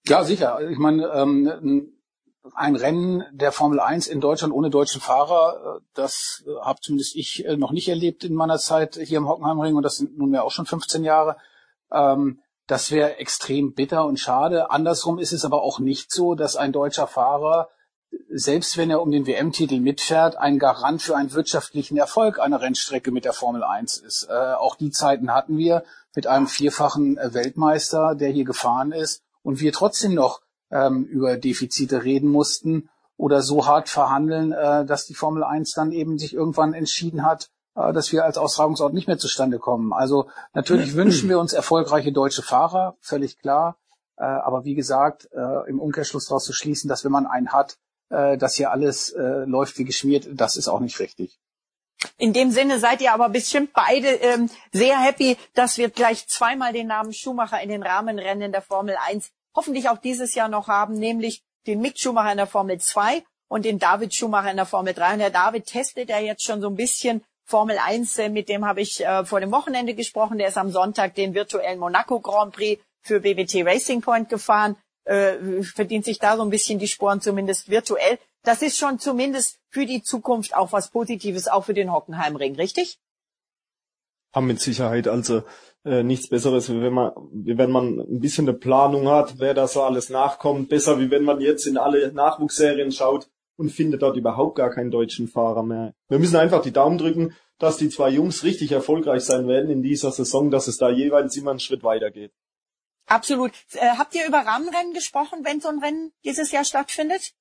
Ja, 0.06 0.24
sicher. 0.24 0.60
Ich 0.70 0.78
meine, 0.78 1.06
ähm, 1.08 1.94
ein 2.52 2.76
Rennen 2.76 3.24
der 3.32 3.52
Formel 3.52 3.80
1 3.80 4.06
in 4.06 4.20
Deutschland 4.20 4.52
ohne 4.52 4.68
deutschen 4.68 5.00
Fahrer, 5.00 5.78
äh, 5.78 5.80
das 5.94 6.44
äh, 6.46 6.60
habe 6.60 6.80
zumindest 6.82 7.16
ich 7.16 7.44
äh, 7.46 7.56
noch 7.56 7.72
nicht 7.72 7.88
erlebt 7.88 8.24
in 8.24 8.34
meiner 8.34 8.58
Zeit 8.58 8.96
hier 8.96 9.18
im 9.18 9.28
Hockenheimring 9.28 9.76
und 9.76 9.82
das 9.82 9.96
sind 9.96 10.18
nunmehr 10.18 10.44
auch 10.44 10.50
schon 10.50 10.66
15 10.66 11.04
Jahre. 11.04 11.36
Ähm, 11.90 12.40
das 12.66 12.90
wäre 12.90 13.16
extrem 13.16 13.74
bitter 13.74 14.06
und 14.06 14.18
schade. 14.18 14.70
Andersrum 14.70 15.18
ist 15.18 15.32
es 15.32 15.44
aber 15.44 15.62
auch 15.62 15.78
nicht 15.78 16.10
so, 16.12 16.34
dass 16.34 16.56
ein 16.56 16.72
deutscher 16.72 17.06
Fahrer, 17.06 17.68
selbst 18.30 18.76
wenn 18.76 18.90
er 18.90 19.00
um 19.00 19.10
den 19.10 19.26
WM-Titel 19.26 19.80
mitfährt, 19.80 20.36
ein 20.36 20.58
Garant 20.58 21.02
für 21.02 21.16
einen 21.16 21.32
wirtschaftlichen 21.32 21.96
Erfolg 21.96 22.38
einer 22.40 22.60
Rennstrecke 22.60 23.10
mit 23.10 23.24
der 23.24 23.32
Formel 23.32 23.62
1 23.62 23.98
ist. 23.98 24.28
Äh, 24.28 24.32
auch 24.32 24.76
die 24.76 24.90
Zeiten 24.90 25.32
hatten 25.32 25.56
wir 25.56 25.84
mit 26.14 26.26
einem 26.26 26.46
vierfachen 26.46 27.16
Weltmeister, 27.16 28.14
der 28.14 28.30
hier 28.30 28.44
gefahren 28.44 28.92
ist 28.92 29.22
und 29.42 29.60
wir 29.60 29.72
trotzdem 29.72 30.14
noch 30.14 30.40
ähm, 30.70 31.04
über 31.04 31.36
Defizite 31.36 32.04
reden 32.04 32.30
mussten 32.30 32.88
oder 33.16 33.42
so 33.42 33.66
hart 33.66 33.88
verhandeln, 33.88 34.52
äh, 34.52 34.84
dass 34.84 35.06
die 35.06 35.14
Formel 35.14 35.44
1 35.44 35.72
dann 35.72 35.92
eben 35.92 36.18
sich 36.18 36.34
irgendwann 36.34 36.74
entschieden 36.74 37.24
hat, 37.24 37.50
äh, 37.76 37.92
dass 37.92 38.12
wir 38.12 38.24
als 38.24 38.38
Austragungsort 38.38 38.94
nicht 38.94 39.06
mehr 39.06 39.18
zustande 39.18 39.58
kommen. 39.58 39.92
Also 39.92 40.28
natürlich 40.52 40.94
wünschen 40.94 41.28
wir 41.28 41.38
uns 41.38 41.52
erfolgreiche 41.52 42.12
deutsche 42.12 42.42
Fahrer, 42.42 42.96
völlig 43.00 43.38
klar. 43.38 43.76
Äh, 44.16 44.24
aber 44.24 44.64
wie 44.64 44.74
gesagt, 44.74 45.28
äh, 45.32 45.68
im 45.68 45.80
Umkehrschluss 45.80 46.26
daraus 46.26 46.44
zu 46.44 46.52
schließen, 46.52 46.88
dass 46.88 47.04
wenn 47.04 47.12
man 47.12 47.26
einen 47.26 47.52
hat, 47.52 47.78
äh, 48.14 48.38
dass 48.38 48.54
hier 48.54 48.70
alles 48.70 49.10
äh, 49.10 49.44
läuft 49.44 49.78
wie 49.78 49.84
geschmiert, 49.84 50.26
das 50.32 50.56
ist 50.56 50.68
auch 50.68 50.80
nicht 50.80 50.98
richtig. 51.00 51.38
In 52.18 52.32
dem 52.32 52.50
Sinne 52.50 52.78
seid 52.78 53.00
ihr 53.00 53.12
aber 53.12 53.28
bestimmt 53.28 53.72
beide 53.72 54.08
ähm, 54.08 54.50
sehr 54.72 55.00
happy, 55.00 55.36
dass 55.54 55.78
wir 55.78 55.88
gleich 55.90 56.26
zweimal 56.28 56.72
den 56.72 56.86
Namen 56.86 57.12
Schumacher 57.12 57.60
in 57.62 57.70
den 57.70 57.82
Rahmenrennen 57.82 58.52
der 58.52 58.62
Formel 58.62 58.96
1 59.06 59.30
hoffentlich 59.54 59.88
auch 59.88 59.98
dieses 59.98 60.34
Jahr 60.34 60.48
noch 60.48 60.68
haben, 60.68 60.94
nämlich 60.94 61.42
den 61.66 61.80
Mick 61.80 61.98
Schumacher 61.98 62.32
in 62.32 62.36
der 62.36 62.46
Formel 62.46 62.78
2 62.78 63.22
und 63.48 63.64
den 63.64 63.78
David 63.78 64.14
Schumacher 64.14 64.50
in 64.50 64.56
der 64.56 64.66
Formel 64.66 64.94
3. 64.94 65.14
Und 65.14 65.18
der 65.20 65.30
David 65.30 65.66
testet 65.66 66.08
ja 66.08 66.18
jetzt 66.18 66.44
schon 66.44 66.60
so 66.60 66.68
ein 66.68 66.76
bisschen 66.76 67.24
Formel 67.46 67.78
1, 67.78 68.18
äh, 68.18 68.28
mit 68.28 68.48
dem 68.48 68.64
habe 68.64 68.80
ich 68.80 69.04
äh, 69.04 69.24
vor 69.24 69.40
dem 69.40 69.52
Wochenende 69.52 69.94
gesprochen. 69.94 70.38
Der 70.38 70.48
ist 70.48 70.58
am 70.58 70.70
Sonntag 70.70 71.14
den 71.14 71.34
virtuellen 71.34 71.78
Monaco 71.78 72.20
Grand 72.20 72.54
Prix 72.54 72.82
für 73.02 73.20
BBT 73.20 73.66
Racing 73.66 74.00
Point 74.00 74.28
gefahren, 74.28 74.76
äh, 75.04 75.62
verdient 75.62 76.04
sich 76.04 76.18
da 76.18 76.36
so 76.36 76.42
ein 76.42 76.50
bisschen 76.50 76.78
die 76.78 76.88
Sporen 76.88 77.20
zumindest 77.20 77.70
virtuell. 77.70 78.18
Das 78.42 78.62
ist 78.62 78.78
schon 78.78 78.98
zumindest 78.98 79.58
für 79.70 79.86
die 79.86 80.02
Zukunft 80.02 80.54
auch 80.54 80.72
was 80.72 80.90
Positives, 80.90 81.48
auch 81.48 81.64
für 81.64 81.74
den 81.74 81.92
Hockenheimring, 81.92 82.56
richtig? 82.56 82.98
Haben 84.34 84.46
mit 84.46 84.60
Sicherheit. 84.60 85.08
Also 85.08 85.44
äh, 85.84 86.02
nichts 86.02 86.28
Besseres, 86.28 86.70
wie 86.70 86.80
wenn 86.80 86.92
man, 86.92 87.12
wenn 87.32 87.70
man 87.70 88.00
ein 88.00 88.20
bisschen 88.20 88.48
eine 88.48 88.56
Planung 88.56 89.08
hat, 89.08 89.38
wer 89.38 89.54
da 89.54 89.66
so 89.66 89.82
alles 89.82 90.10
nachkommt. 90.10 90.68
Besser, 90.68 90.98
wie 90.98 91.10
wenn 91.10 91.24
man 91.24 91.40
jetzt 91.40 91.66
in 91.66 91.76
alle 91.76 92.12
Nachwuchsserien 92.12 92.92
schaut 92.92 93.28
und 93.56 93.70
findet 93.70 94.02
dort 94.02 94.16
überhaupt 94.16 94.56
gar 94.56 94.70
keinen 94.70 94.90
deutschen 94.90 95.28
Fahrer 95.28 95.62
mehr. 95.62 95.94
Wir 96.08 96.18
müssen 96.18 96.36
einfach 96.36 96.62
die 96.62 96.72
Daumen 96.72 96.98
drücken, 96.98 97.34
dass 97.58 97.76
die 97.76 97.88
zwei 97.88 98.10
Jungs 98.10 98.42
richtig 98.42 98.72
erfolgreich 98.72 99.22
sein 99.22 99.46
werden 99.46 99.70
in 99.70 99.82
dieser 99.82 100.10
Saison, 100.10 100.50
dass 100.50 100.66
es 100.66 100.76
da 100.76 100.90
jeweils 100.90 101.36
immer 101.36 101.50
einen 101.50 101.60
Schritt 101.60 101.84
weitergeht. 101.84 102.32
Absolut. 103.06 103.52
Äh, 103.72 103.96
habt 103.98 104.14
ihr 104.14 104.26
über 104.26 104.38
Rahmenrennen 104.38 104.94
gesprochen, 104.94 105.40
wenn 105.44 105.60
so 105.60 105.68
ein 105.68 105.78
Rennen 105.78 106.12
dieses 106.24 106.50
Jahr 106.50 106.64
stattfindet? 106.64 107.32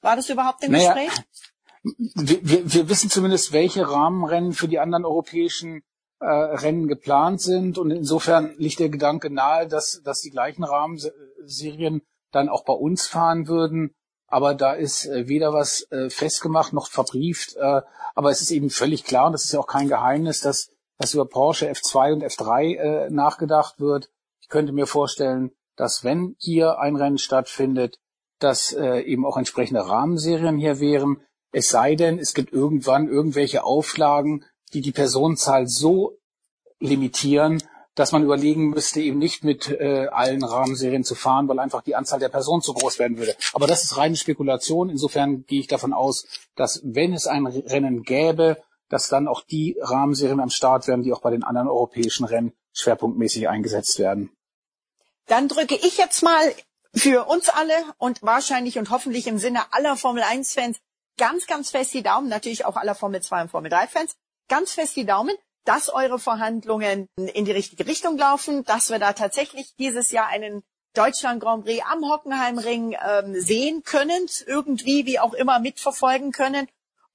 War 0.00 0.16
das 0.16 0.28
überhaupt 0.30 0.62
im 0.64 0.72
naja, 0.72 0.94
Gespräch? 0.94 1.24
Wir, 2.14 2.72
wir, 2.72 2.88
wissen 2.88 3.10
zumindest, 3.10 3.52
welche 3.52 3.88
Rahmenrennen 3.88 4.52
für 4.52 4.68
die 4.68 4.78
anderen 4.78 5.04
europäischen 5.04 5.82
äh, 6.20 6.26
Rennen 6.26 6.86
geplant 6.86 7.40
sind. 7.40 7.78
Und 7.78 7.90
insofern 7.90 8.54
liegt 8.58 8.78
der 8.78 8.88
Gedanke 8.88 9.30
nahe, 9.30 9.66
dass, 9.66 10.00
dass 10.04 10.20
die 10.20 10.30
gleichen 10.30 10.62
Rahmenserien 10.62 12.02
dann 12.30 12.48
auch 12.48 12.64
bei 12.64 12.72
uns 12.72 13.06
fahren 13.08 13.48
würden. 13.48 13.94
Aber 14.28 14.54
da 14.54 14.72
ist 14.72 15.06
äh, 15.06 15.28
weder 15.28 15.52
was 15.52 15.90
äh, 15.90 16.08
festgemacht 16.08 16.72
noch 16.72 16.88
verbrieft. 16.88 17.56
Äh, 17.56 17.82
aber 18.14 18.30
es 18.30 18.40
ist 18.40 18.52
eben 18.52 18.70
völlig 18.70 19.04
klar, 19.04 19.26
und 19.26 19.32
das 19.32 19.44
ist 19.44 19.52
ja 19.52 19.58
auch 19.58 19.66
kein 19.66 19.88
Geheimnis, 19.88 20.40
dass, 20.40 20.70
dass 20.98 21.14
über 21.14 21.26
Porsche 21.26 21.70
F2 21.70 22.12
und 22.12 22.24
F3 22.24 22.76
äh, 22.76 23.10
nachgedacht 23.10 23.80
wird. 23.80 24.08
Ich 24.52 24.54
könnte 24.54 24.74
mir 24.74 24.86
vorstellen, 24.86 25.52
dass 25.76 26.04
wenn 26.04 26.36
hier 26.38 26.78
ein 26.78 26.96
Rennen 26.96 27.16
stattfindet, 27.16 27.96
dass 28.38 28.74
äh, 28.74 29.00
eben 29.00 29.24
auch 29.24 29.38
entsprechende 29.38 29.88
Rahmenserien 29.88 30.58
hier 30.58 30.78
wären. 30.78 31.22
Es 31.52 31.70
sei 31.70 31.94
denn, 31.94 32.18
es 32.18 32.34
gibt 32.34 32.52
irgendwann 32.52 33.08
irgendwelche 33.08 33.64
Auflagen, 33.64 34.44
die 34.74 34.82
die 34.82 34.92
Personenzahl 34.92 35.68
so 35.68 36.18
limitieren, 36.80 37.62
dass 37.94 38.12
man 38.12 38.24
überlegen 38.24 38.68
müsste, 38.68 39.00
eben 39.00 39.16
nicht 39.16 39.42
mit 39.42 39.70
äh, 39.70 40.08
allen 40.08 40.44
Rahmenserien 40.44 41.02
zu 41.02 41.14
fahren, 41.14 41.48
weil 41.48 41.58
einfach 41.58 41.80
die 41.80 41.94
Anzahl 41.94 42.20
der 42.20 42.28
Personen 42.28 42.60
zu 42.60 42.74
groß 42.74 42.98
werden 42.98 43.16
würde. 43.16 43.34
Aber 43.54 43.66
das 43.66 43.84
ist 43.84 43.96
reine 43.96 44.16
Spekulation. 44.16 44.90
Insofern 44.90 45.46
gehe 45.46 45.60
ich 45.60 45.66
davon 45.66 45.94
aus, 45.94 46.26
dass 46.56 46.82
wenn 46.84 47.14
es 47.14 47.26
ein 47.26 47.46
Rennen 47.46 48.02
gäbe, 48.02 48.58
dass 48.90 49.08
dann 49.08 49.28
auch 49.28 49.40
die 49.40 49.78
Rahmenserien 49.80 50.40
am 50.40 50.50
Start 50.50 50.88
werden, 50.88 51.04
die 51.04 51.14
auch 51.14 51.22
bei 51.22 51.30
den 51.30 51.42
anderen 51.42 51.68
europäischen 51.68 52.26
Rennen 52.26 52.52
schwerpunktmäßig 52.74 53.48
eingesetzt 53.48 53.98
werden. 53.98 54.30
Dann 55.32 55.48
drücke 55.48 55.76
ich 55.76 55.96
jetzt 55.96 56.22
mal 56.22 56.54
für 56.94 57.24
uns 57.24 57.48
alle 57.48 57.72
und 57.96 58.20
wahrscheinlich 58.20 58.78
und 58.78 58.90
hoffentlich 58.90 59.26
im 59.26 59.38
Sinne 59.38 59.60
aller 59.72 59.96
Formel 59.96 60.22
1 60.22 60.52
Fans 60.52 60.78
ganz, 61.16 61.46
ganz 61.46 61.70
fest 61.70 61.94
die 61.94 62.02
Daumen, 62.02 62.28
natürlich 62.28 62.66
auch 62.66 62.76
aller 62.76 62.94
Formel 62.94 63.22
2 63.22 63.44
und 63.44 63.50
Formel 63.50 63.70
3 63.70 63.86
Fans, 63.86 64.14
ganz 64.48 64.72
fest 64.72 64.94
die 64.94 65.06
Daumen, 65.06 65.34
dass 65.64 65.88
eure 65.88 66.18
Verhandlungen 66.18 67.08
in 67.16 67.46
die 67.46 67.50
richtige 67.50 67.86
Richtung 67.86 68.18
laufen, 68.18 68.62
dass 68.64 68.90
wir 68.90 68.98
da 68.98 69.14
tatsächlich 69.14 69.74
dieses 69.78 70.10
Jahr 70.10 70.26
einen 70.26 70.62
Deutschland 70.92 71.40
Grand 71.40 71.64
Prix 71.64 71.82
am 71.90 72.04
Hockenheimring 72.04 72.98
ähm, 73.02 73.40
sehen 73.40 73.84
können, 73.84 74.26
irgendwie 74.46 75.06
wie 75.06 75.18
auch 75.18 75.32
immer 75.32 75.60
mitverfolgen 75.60 76.32
können. 76.32 76.68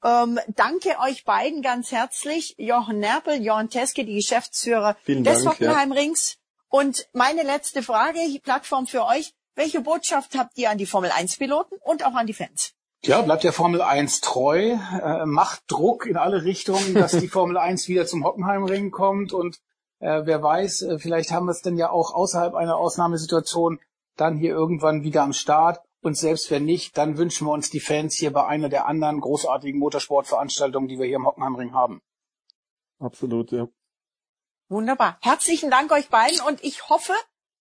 Ähm, 0.03 0.39
danke 0.55 0.97
euch 1.01 1.23
beiden 1.23 1.61
ganz 1.61 1.91
herzlich, 1.91 2.55
Jochen 2.57 2.97
Nerpel, 2.97 3.35
Johann 3.43 3.69
Teske, 3.69 4.05
die 4.05 4.15
Geschäftsführer 4.15 4.97
Vielen 5.03 5.23
des 5.23 5.43
Dank, 5.43 5.59
Hockenheimrings. 5.59 6.33
Ja. 6.33 6.46
Und 6.69 7.07
meine 7.13 7.43
letzte 7.43 7.83
Frage, 7.83 8.19
die 8.27 8.39
Plattform 8.39 8.87
für 8.87 9.05
euch. 9.05 9.33
Welche 9.55 9.81
Botschaft 9.81 10.37
habt 10.37 10.57
ihr 10.57 10.69
an 10.69 10.77
die 10.77 10.85
Formel 10.85 11.09
1 11.09 11.37
Piloten 11.37 11.75
und 11.83 12.05
auch 12.05 12.13
an 12.13 12.27
die 12.27 12.33
Fans? 12.33 12.73
Ja, 13.03 13.21
bleibt 13.21 13.43
der 13.43 13.53
Formel 13.53 13.81
1 13.81 14.21
treu, 14.21 14.71
äh, 14.71 15.25
macht 15.25 15.63
Druck 15.67 16.05
in 16.05 16.17
alle 16.17 16.43
Richtungen, 16.43 16.93
dass 16.93 17.11
die 17.11 17.27
Formel 17.27 17.57
1 17.57 17.87
wieder 17.87 18.05
zum 18.05 18.23
Hockenheimring 18.23 18.91
kommt 18.91 19.33
und 19.33 19.59
äh, 19.99 20.21
wer 20.25 20.43
weiß, 20.43 20.83
äh, 20.83 20.99
vielleicht 20.99 21.31
haben 21.31 21.45
wir 21.45 21.51
es 21.51 21.61
denn 21.61 21.77
ja 21.77 21.89
auch 21.89 22.13
außerhalb 22.13 22.53
einer 22.53 22.77
Ausnahmesituation 22.77 23.79
dann 24.15 24.37
hier 24.37 24.51
irgendwann 24.51 25.03
wieder 25.03 25.23
am 25.23 25.33
Start. 25.33 25.81
Und 26.01 26.17
selbst 26.17 26.51
wenn 26.51 26.65
nicht, 26.65 26.97
dann 26.97 27.17
wünschen 27.17 27.47
wir 27.47 27.51
uns 27.51 27.69
die 27.69 27.79
Fans 27.79 28.15
hier 28.15 28.31
bei 28.31 28.45
einer 28.45 28.69
der 28.69 28.87
anderen 28.87 29.19
großartigen 29.19 29.79
Motorsportveranstaltungen, 29.79 30.87
die 30.87 30.99
wir 30.99 31.05
hier 31.05 31.15
im 31.15 31.25
Hockenheimring 31.25 31.73
haben. 31.73 32.01
Absolut, 32.99 33.51
ja. 33.51 33.67
Wunderbar. 34.69 35.17
Herzlichen 35.21 35.69
Dank 35.71 35.91
euch 35.91 36.09
beiden 36.09 36.41
und 36.41 36.63
ich 36.63 36.89
hoffe, 36.89 37.13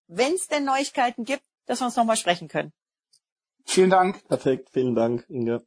wenn 0.09 0.35
es 0.35 0.49
denn 0.49 0.64
Neuigkeiten 0.64 1.25
gibt, 1.25 1.42
dass 1.66 1.81
wir 1.81 1.87
uns 1.87 1.97
nochmal 1.97 2.16
sprechen 2.16 2.49
können. 2.49 2.73
Vielen 3.64 3.90
Dank. 3.90 4.27
Perfekt, 4.29 4.71
vielen 4.73 4.95
Dank, 4.95 5.25
Inga. 5.29 5.61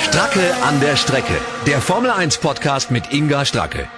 Stracke 0.00 0.54
an 0.62 0.80
der 0.80 0.96
Strecke. 0.96 1.38
Der 1.66 1.80
Formel 1.80 2.10
1 2.10 2.38
Podcast 2.38 2.90
mit 2.90 3.12
Inga 3.12 3.44
Stracke. 3.44 3.88